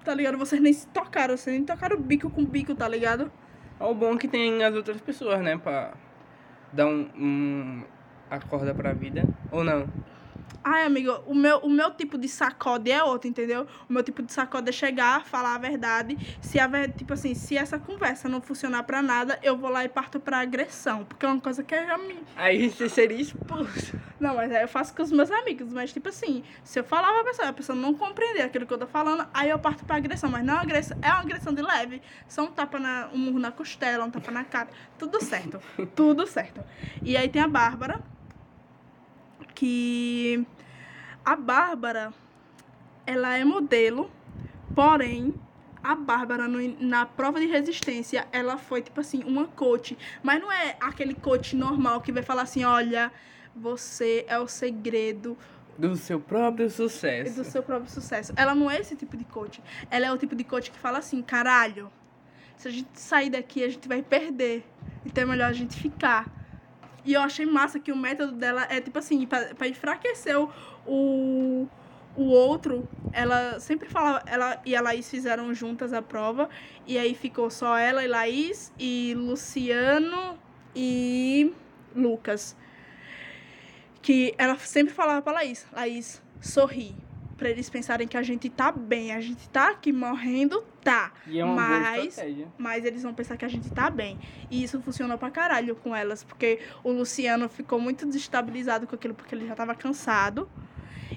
[0.06, 0.38] Tá ligado?
[0.38, 3.32] Vocês nem se tocaram, vocês nem tocaram bico com bico, tá ligado?
[3.80, 5.58] O bom é que tem as outras pessoas, né?
[5.58, 5.94] Pra
[6.72, 7.84] dar um, um
[8.30, 9.24] a corda pra vida.
[9.52, 9.88] Ou não?
[10.64, 13.68] Ai, amigo, o meu, o meu tipo de sacode é outro, entendeu?
[13.90, 16.18] O meu tipo de sacode é chegar, falar a verdade.
[16.40, 19.84] Se a ver- tipo assim, se essa conversa não funcionar pra nada, eu vou lá
[19.84, 21.04] e parto pra agressão.
[21.04, 22.18] Porque é uma coisa que já me.
[22.38, 24.00] Aí você seria expulso.
[24.20, 25.74] Não, mas aí eu faço com os meus amigos.
[25.74, 28.78] Mas, tipo assim, se eu falar pra pessoa, a pessoa não compreender aquilo que eu
[28.78, 30.30] tô falando, aí eu parto pra agressão.
[30.30, 32.02] Mas não é agressão, é uma agressão de leve.
[32.26, 34.70] Só um tapa na, um murro na costela, um tapa na cara.
[34.98, 35.60] Tudo certo.
[35.94, 36.64] tudo certo.
[37.02, 38.00] E aí tem a Bárbara,
[39.64, 40.46] que.
[41.24, 42.14] A Bárbara,
[43.06, 44.12] ela é modelo,
[44.76, 45.34] porém.
[45.82, 49.98] A Bárbara, na prova de resistência, ela foi, tipo assim, uma coach.
[50.22, 53.10] Mas não é aquele coach normal que vai falar assim: olha,
[53.56, 55.38] você é o segredo
[55.78, 57.36] Do seu próprio sucesso.
[57.36, 58.34] do seu próprio sucesso.
[58.36, 59.62] Ela não é esse tipo de coach.
[59.90, 61.90] Ela é o tipo de coach que fala assim: caralho,
[62.58, 64.66] se a gente sair daqui, a gente vai perder.
[65.06, 66.43] Então é melhor a gente ficar.
[67.06, 70.50] E eu achei massa que o método dela é tipo assim: pra enfraquecer o,
[70.86, 71.68] o,
[72.16, 74.24] o outro, ela sempre falava.
[74.26, 76.50] Ela e a Laís fizeram juntas a prova.
[76.88, 80.38] E aí ficou só ela e Laís, e Luciano
[80.76, 81.54] e
[81.96, 82.56] Lucas
[84.04, 86.94] que ela sempre falava pra Laís, Laís, sorri.
[87.38, 91.12] Pra eles pensarem que a gente tá bem, a gente tá aqui morrendo, tá.
[91.28, 92.20] E é uma mas,
[92.58, 94.20] mas eles vão pensar que a gente tá bem.
[94.52, 99.14] E isso funcionou pra caralho com elas, porque o Luciano ficou muito desestabilizado com aquilo,
[99.14, 100.48] porque ele já tava cansado.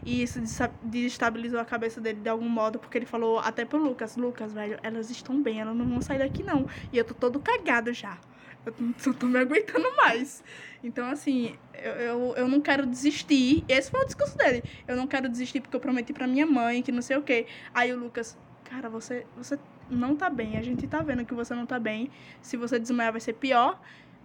[0.05, 0.41] E isso
[0.83, 4.79] desestabilizou a cabeça dele de algum modo, porque ele falou até pro Lucas, Lucas, velho,
[4.83, 6.67] elas estão bem, elas não vão sair daqui não.
[6.93, 8.19] E eu tô todo cagado já.
[8.67, 10.43] Eu não tô, me aguentando mais.
[10.83, 13.65] Então, assim, eu, eu, eu não quero desistir.
[13.69, 14.63] Esse foi o discurso dele.
[14.87, 17.47] Eu não quero desistir porque eu prometi pra minha mãe que não sei o quê.
[17.73, 19.59] Aí o Lucas, cara, você, você
[19.89, 20.59] não tá bem.
[20.59, 22.11] A gente tá vendo que você não tá bem.
[22.43, 23.81] Se você desmaiar, vai ser pior.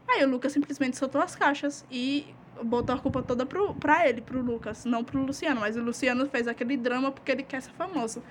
[0.09, 2.25] Aí o Lucas simplesmente soltou as caixas e
[2.63, 5.61] botou a culpa toda pro, pra ele, pro Lucas, não pro Luciano.
[5.61, 8.23] Mas o Luciano fez aquele drama porque ele quer ser famoso.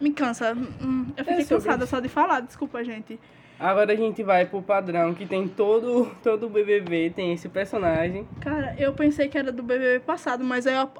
[0.00, 0.54] Me cansa.
[0.54, 3.18] Hum, Eu fiquei É cansada só de falar, desculpa, gente.
[3.58, 8.26] Agora a gente vai pro padrão que tem todo todo BBB, tem esse personagem.
[8.40, 10.90] Cara, eu pensei que era do BBB passado, mas eu,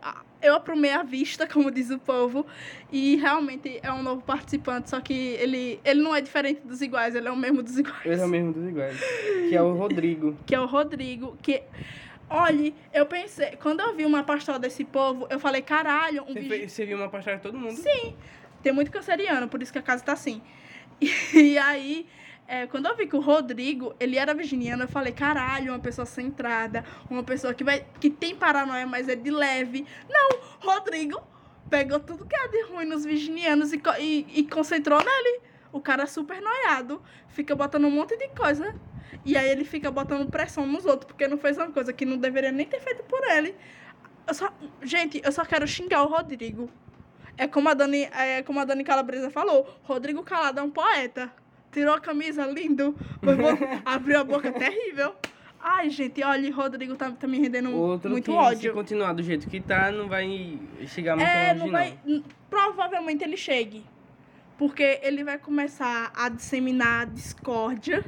[0.40, 2.46] eu aprumei a vista, como diz o povo,
[2.92, 7.14] e realmente é um novo participante, só que ele, ele não é diferente dos iguais,
[7.14, 8.04] ele é o mesmo dos iguais.
[8.04, 9.00] Ele é o mesmo dos iguais,
[9.48, 10.36] que é o Rodrigo.
[10.46, 11.62] que é o Rodrigo, que...
[12.30, 16.42] Olhe, eu pensei, quando eu vi uma pastola desse povo, eu falei, caralho, um Você,
[16.42, 17.74] fez- você viu uma pastola de todo mundo?
[17.74, 18.14] Sim,
[18.62, 20.40] tem muito canceriano, por isso que a casa tá assim.
[21.34, 22.06] E, aí,
[22.46, 26.04] é, quando eu vi que o Rodrigo, ele era virginiano, eu falei, caralho, uma pessoa
[26.04, 29.86] centrada, uma pessoa que, vai, que tem paranoia, mas é de leve.
[30.08, 30.28] Não,
[30.60, 31.22] Rodrigo
[31.70, 35.40] pegou tudo que é de ruim nos virginianos e, e, e concentrou nele.
[35.72, 38.74] O cara é super noiado, fica botando um monte de coisa.
[39.24, 42.18] E aí ele fica botando pressão nos outros, porque não fez uma coisa que não
[42.18, 43.56] deveria nem ter feito por ele.
[44.26, 46.68] Eu só, gente, eu só quero xingar o Rodrigo.
[47.36, 51.32] É como a Dani, é como a Dani Calabresa falou, Rodrigo Calado é um poeta.
[51.74, 52.94] Tirou a camisa, lindo.
[53.84, 55.14] Abriu a boca, terrível.
[55.60, 58.72] Ai, gente, olha, Rodrigo tá, tá me rendendo Outro muito que se ódio.
[58.74, 61.98] continuar do jeito que tá, não vai chegar muito É, longe, não vai.
[62.06, 63.84] n- Provavelmente ele chegue.
[64.56, 68.04] Porque ele vai começar a disseminar discórdia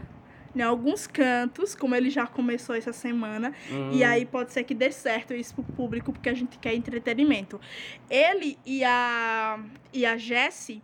[0.55, 3.53] em alguns cantos, como ele já começou essa semana.
[3.71, 3.91] Hum.
[3.93, 7.61] E aí pode ser que dê certo isso pro público, porque a gente quer entretenimento.
[8.09, 9.59] Ele e a,
[9.93, 10.83] e a Jessie,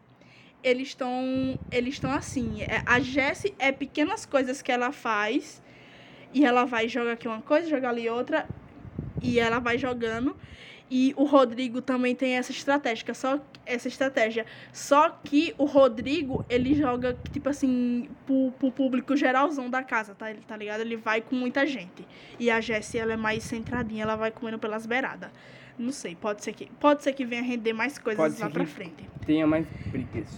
[0.63, 2.63] eles estão eles estão assim.
[2.63, 5.63] é, A Jessie é pequenas coisas que ela faz,
[6.33, 8.49] e ela vai jogar aqui uma coisa, jogar ali outra,
[9.23, 10.37] e ela vai jogando.
[10.95, 14.45] E o Rodrigo também tem essa estratégia, só essa estratégia.
[14.75, 20.31] Só que o Rodrigo, ele joga, tipo assim, pro, pro público geralzão da casa, tá?
[20.31, 20.83] Ele tá ligado?
[20.83, 22.07] Ele vai com muita gente.
[22.39, 25.31] E a Jessie, ela é mais centradinha, ela vai comendo pelas beiradas.
[25.79, 29.09] Não sei, pode ser que, pode ser que venha render mais coisas lá pra frente.
[29.27, 30.29] Tenha mais brigas.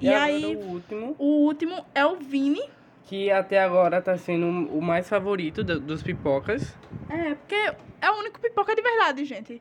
[0.00, 2.62] E agora aí- o último, O último é o Vini.
[3.04, 6.76] que até agora tá sendo o mais favorito do- dos pipocas.
[7.10, 7.54] É, porque
[8.00, 9.60] é o único pipoca de verdade, gente.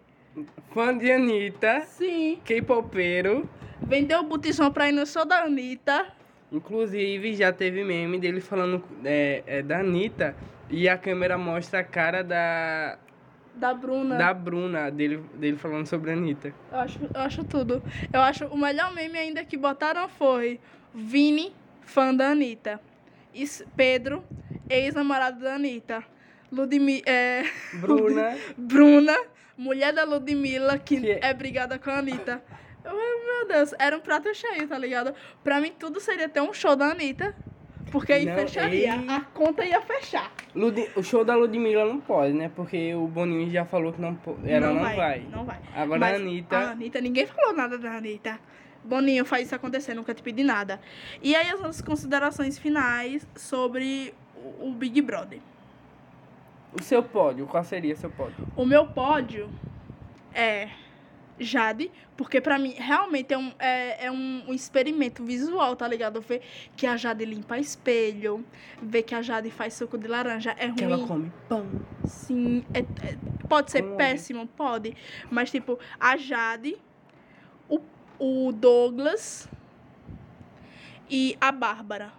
[0.74, 2.40] Fã de Anitta, Sim.
[2.46, 3.50] K-popeiro.
[3.82, 6.08] Vendeu o botijão pra ir no show da Anitta.
[6.52, 10.36] Inclusive, já teve meme dele falando é, é, da Anitta
[10.70, 12.98] e a câmera mostra a cara da,
[13.62, 14.18] Da Bruna.
[14.18, 16.52] da Bruna, dele, dele falando sobre a Anitta.
[16.72, 17.84] Eu acho, eu acho tudo.
[18.12, 20.60] Eu acho o melhor meme ainda que botaram foi
[20.92, 22.82] Vini, fã da Anitta.
[23.36, 24.24] Is- Pedro,
[24.68, 26.04] ex-namorado da Anitta.
[26.52, 27.44] Ludmi é,
[27.80, 29.16] Bruna, Bruna,
[29.56, 32.44] mulher da Ludmilla, que, Que- é brigada com a Anitta.
[32.84, 35.14] Eu, meu Deus, era um prato cheio, tá ligado?
[35.44, 37.36] Pra mim, tudo seria ter um show da Anitta.
[37.92, 38.96] Porque aí Não, fecharia.
[38.96, 39.10] ei.
[39.10, 40.32] A conta ia fechar.
[40.56, 42.50] Ludi- o show da Ludmilla não pode, né?
[42.56, 45.26] Porque o Boninho já falou que não po- ela não, vai.
[45.30, 45.60] Não vai.
[45.76, 46.58] Agora Mas a Anitta.
[46.58, 48.40] A Anitta, ninguém falou nada da Anitta.
[48.84, 50.80] Boninho, faz isso acontecer, nunca te pedi nada.
[51.22, 55.40] E aí as nossas considerações finais sobre o, o Big Brother.
[56.74, 58.48] O seu pódio, qual seria seu pódio?
[58.56, 59.50] O meu pódio
[60.34, 60.70] é
[61.44, 66.22] Jade, porque pra mim realmente é um, é, é um, um experimento visual, tá ligado?
[66.22, 66.42] Ver
[66.78, 68.46] que a Jade limpa espelho,
[68.82, 70.94] ver que a Jade faz suco de laranja é Que ruim.
[70.94, 71.66] ela come pão.
[72.06, 73.18] Sim, é- é-
[73.50, 73.98] pode ser Como?
[73.98, 74.96] péssimo, pode.
[75.30, 76.78] Mas, tipo, a Jade,
[77.68, 77.80] o,
[78.20, 79.50] o Douglas
[81.10, 82.14] e a Bárbara.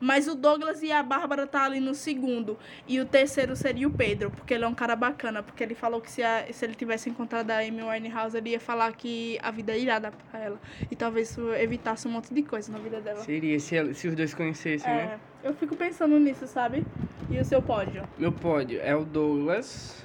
[0.00, 2.58] Mas o Douglas e a Bárbara tá ali no segundo.
[2.88, 5.42] E o terceiro seria o Pedro, porque ele é um cara bacana.
[5.42, 8.60] Porque ele falou que se, a- se ele tivesse encontrado a Amy Winehouse, ele ia
[8.60, 10.60] falar que a vida é irada pra ela.
[10.90, 13.20] E talvez isso evitasse um monte de coisa na vida dela.
[13.20, 15.18] Seria se, ela- se os dois conhecessem, né?
[15.44, 16.84] É, eu fico pensando nisso, sabe?
[17.28, 18.02] E o seu pódio?
[18.18, 20.04] Meu pódio é o Douglas,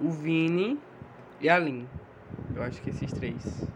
[0.00, 0.78] o Vini
[1.40, 1.86] e a Lin.
[2.54, 3.66] Eu acho que esses três.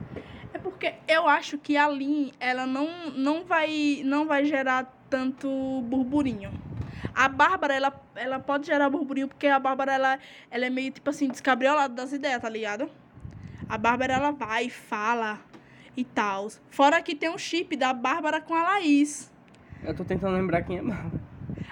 [0.54, 5.82] É porque eu acho que a Lin, ela não, não, vai, não vai gerar tanto
[5.82, 6.50] burburinho.
[7.14, 10.18] A Bárbara, ela, ela pode gerar burburinho porque a Bárbara, ela,
[10.50, 12.88] ela é meio, tipo assim, descabriolada das ideias, tá ligado?
[13.68, 15.38] A Bárbara, ela vai, fala
[15.94, 16.48] e tal.
[16.70, 19.30] Fora que tem um chip da Bárbara com a Laís.
[19.84, 21.20] Eu tô tentando lembrar quem é Bárbara.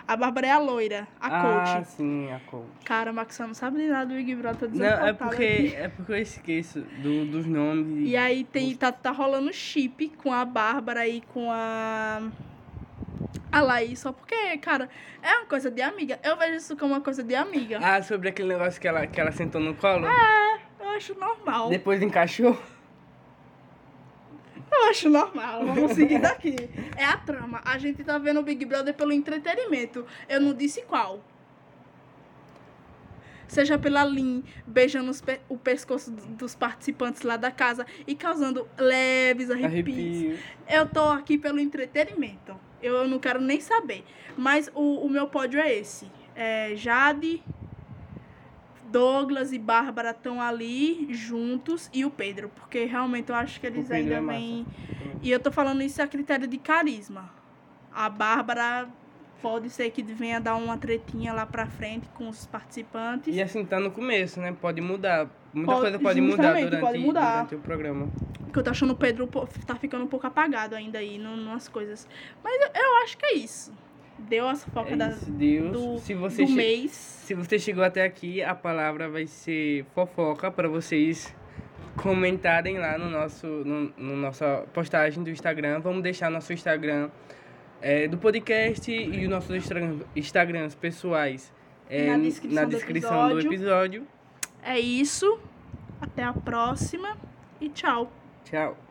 [0.06, 1.42] A Bárbara é a loira, a Ah,
[1.76, 1.86] coach.
[1.86, 2.66] sim, a coach.
[2.84, 6.12] Cara, Max, não sabe de nada do Big Brother, tô Não, é porque, é porque
[6.12, 8.06] eu esqueço do, dos nomes.
[8.10, 12.20] E aí tem, tá, tá rolando chip com a Bárbara e com a.
[13.52, 14.88] A Laís, só porque, cara,
[15.22, 16.20] é uma coisa de amiga.
[16.22, 17.78] Eu vejo isso como uma coisa de amiga.
[17.82, 20.06] Ah, sobre aquele negócio que ela, que ela sentou no colo?
[20.78, 21.68] Eu acho normal.
[21.68, 22.56] Depois encaixou?
[24.72, 25.66] Eu acho normal.
[25.66, 26.56] Vamos seguir daqui.
[26.96, 27.60] É a trama.
[27.64, 30.06] A gente tá vendo o Big Brother pelo entretenimento.
[30.28, 31.20] Eu não disse qual.
[33.50, 38.66] Seja pela Lin beijando pe- o pescoço do- dos participantes lá da casa e causando
[38.78, 39.96] leves arrepios.
[39.98, 40.38] Arrepio.
[40.68, 42.54] Eu tô aqui pelo entretenimento.
[42.82, 44.04] Eu não quero nem saber.
[44.36, 46.10] Mas o, o meu pódio é esse.
[46.34, 47.42] É Jade,
[48.90, 52.48] Douglas e Bárbara estão ali juntos e o Pedro.
[52.48, 54.38] Porque realmente eu acho que eles ainda é massa.
[54.38, 54.66] vêm.
[55.22, 57.30] E eu tô falando isso a critério de carisma.
[57.92, 58.88] A Bárbara
[59.42, 63.34] pode ser que venha dar uma tretinha lá pra frente com os participantes.
[63.34, 64.54] E assim, tá no começo, né?
[64.60, 65.28] Pode mudar.
[65.52, 67.34] Muita Pode- coisa pode mudar durante, pode mudar.
[67.36, 68.08] durante o programa.
[68.44, 69.28] Porque eu tô achando o Pedro
[69.66, 72.06] tá ficando um pouco apagado ainda aí no, nas coisas.
[72.44, 73.72] Mas eu, eu acho que é isso.
[74.18, 76.90] Deu as fofocas É da- do, se você do mês.
[76.92, 81.34] Se você chegou até aqui, a palavra vai ser fofoca para vocês
[81.96, 85.80] comentarem lá no nosso no, no nossa postagem do Instagram.
[85.80, 87.10] Vamos deixar nosso Instagram
[87.80, 91.52] é, do podcast e os nossos Instagram, Instagrams pessoais
[91.88, 93.52] é, Na descrição na do descrição do episódio.
[93.52, 94.06] episódio.
[94.62, 95.38] É isso.
[96.00, 97.16] Até a próxima.
[97.60, 98.10] E tchau.
[98.44, 98.89] Tchau.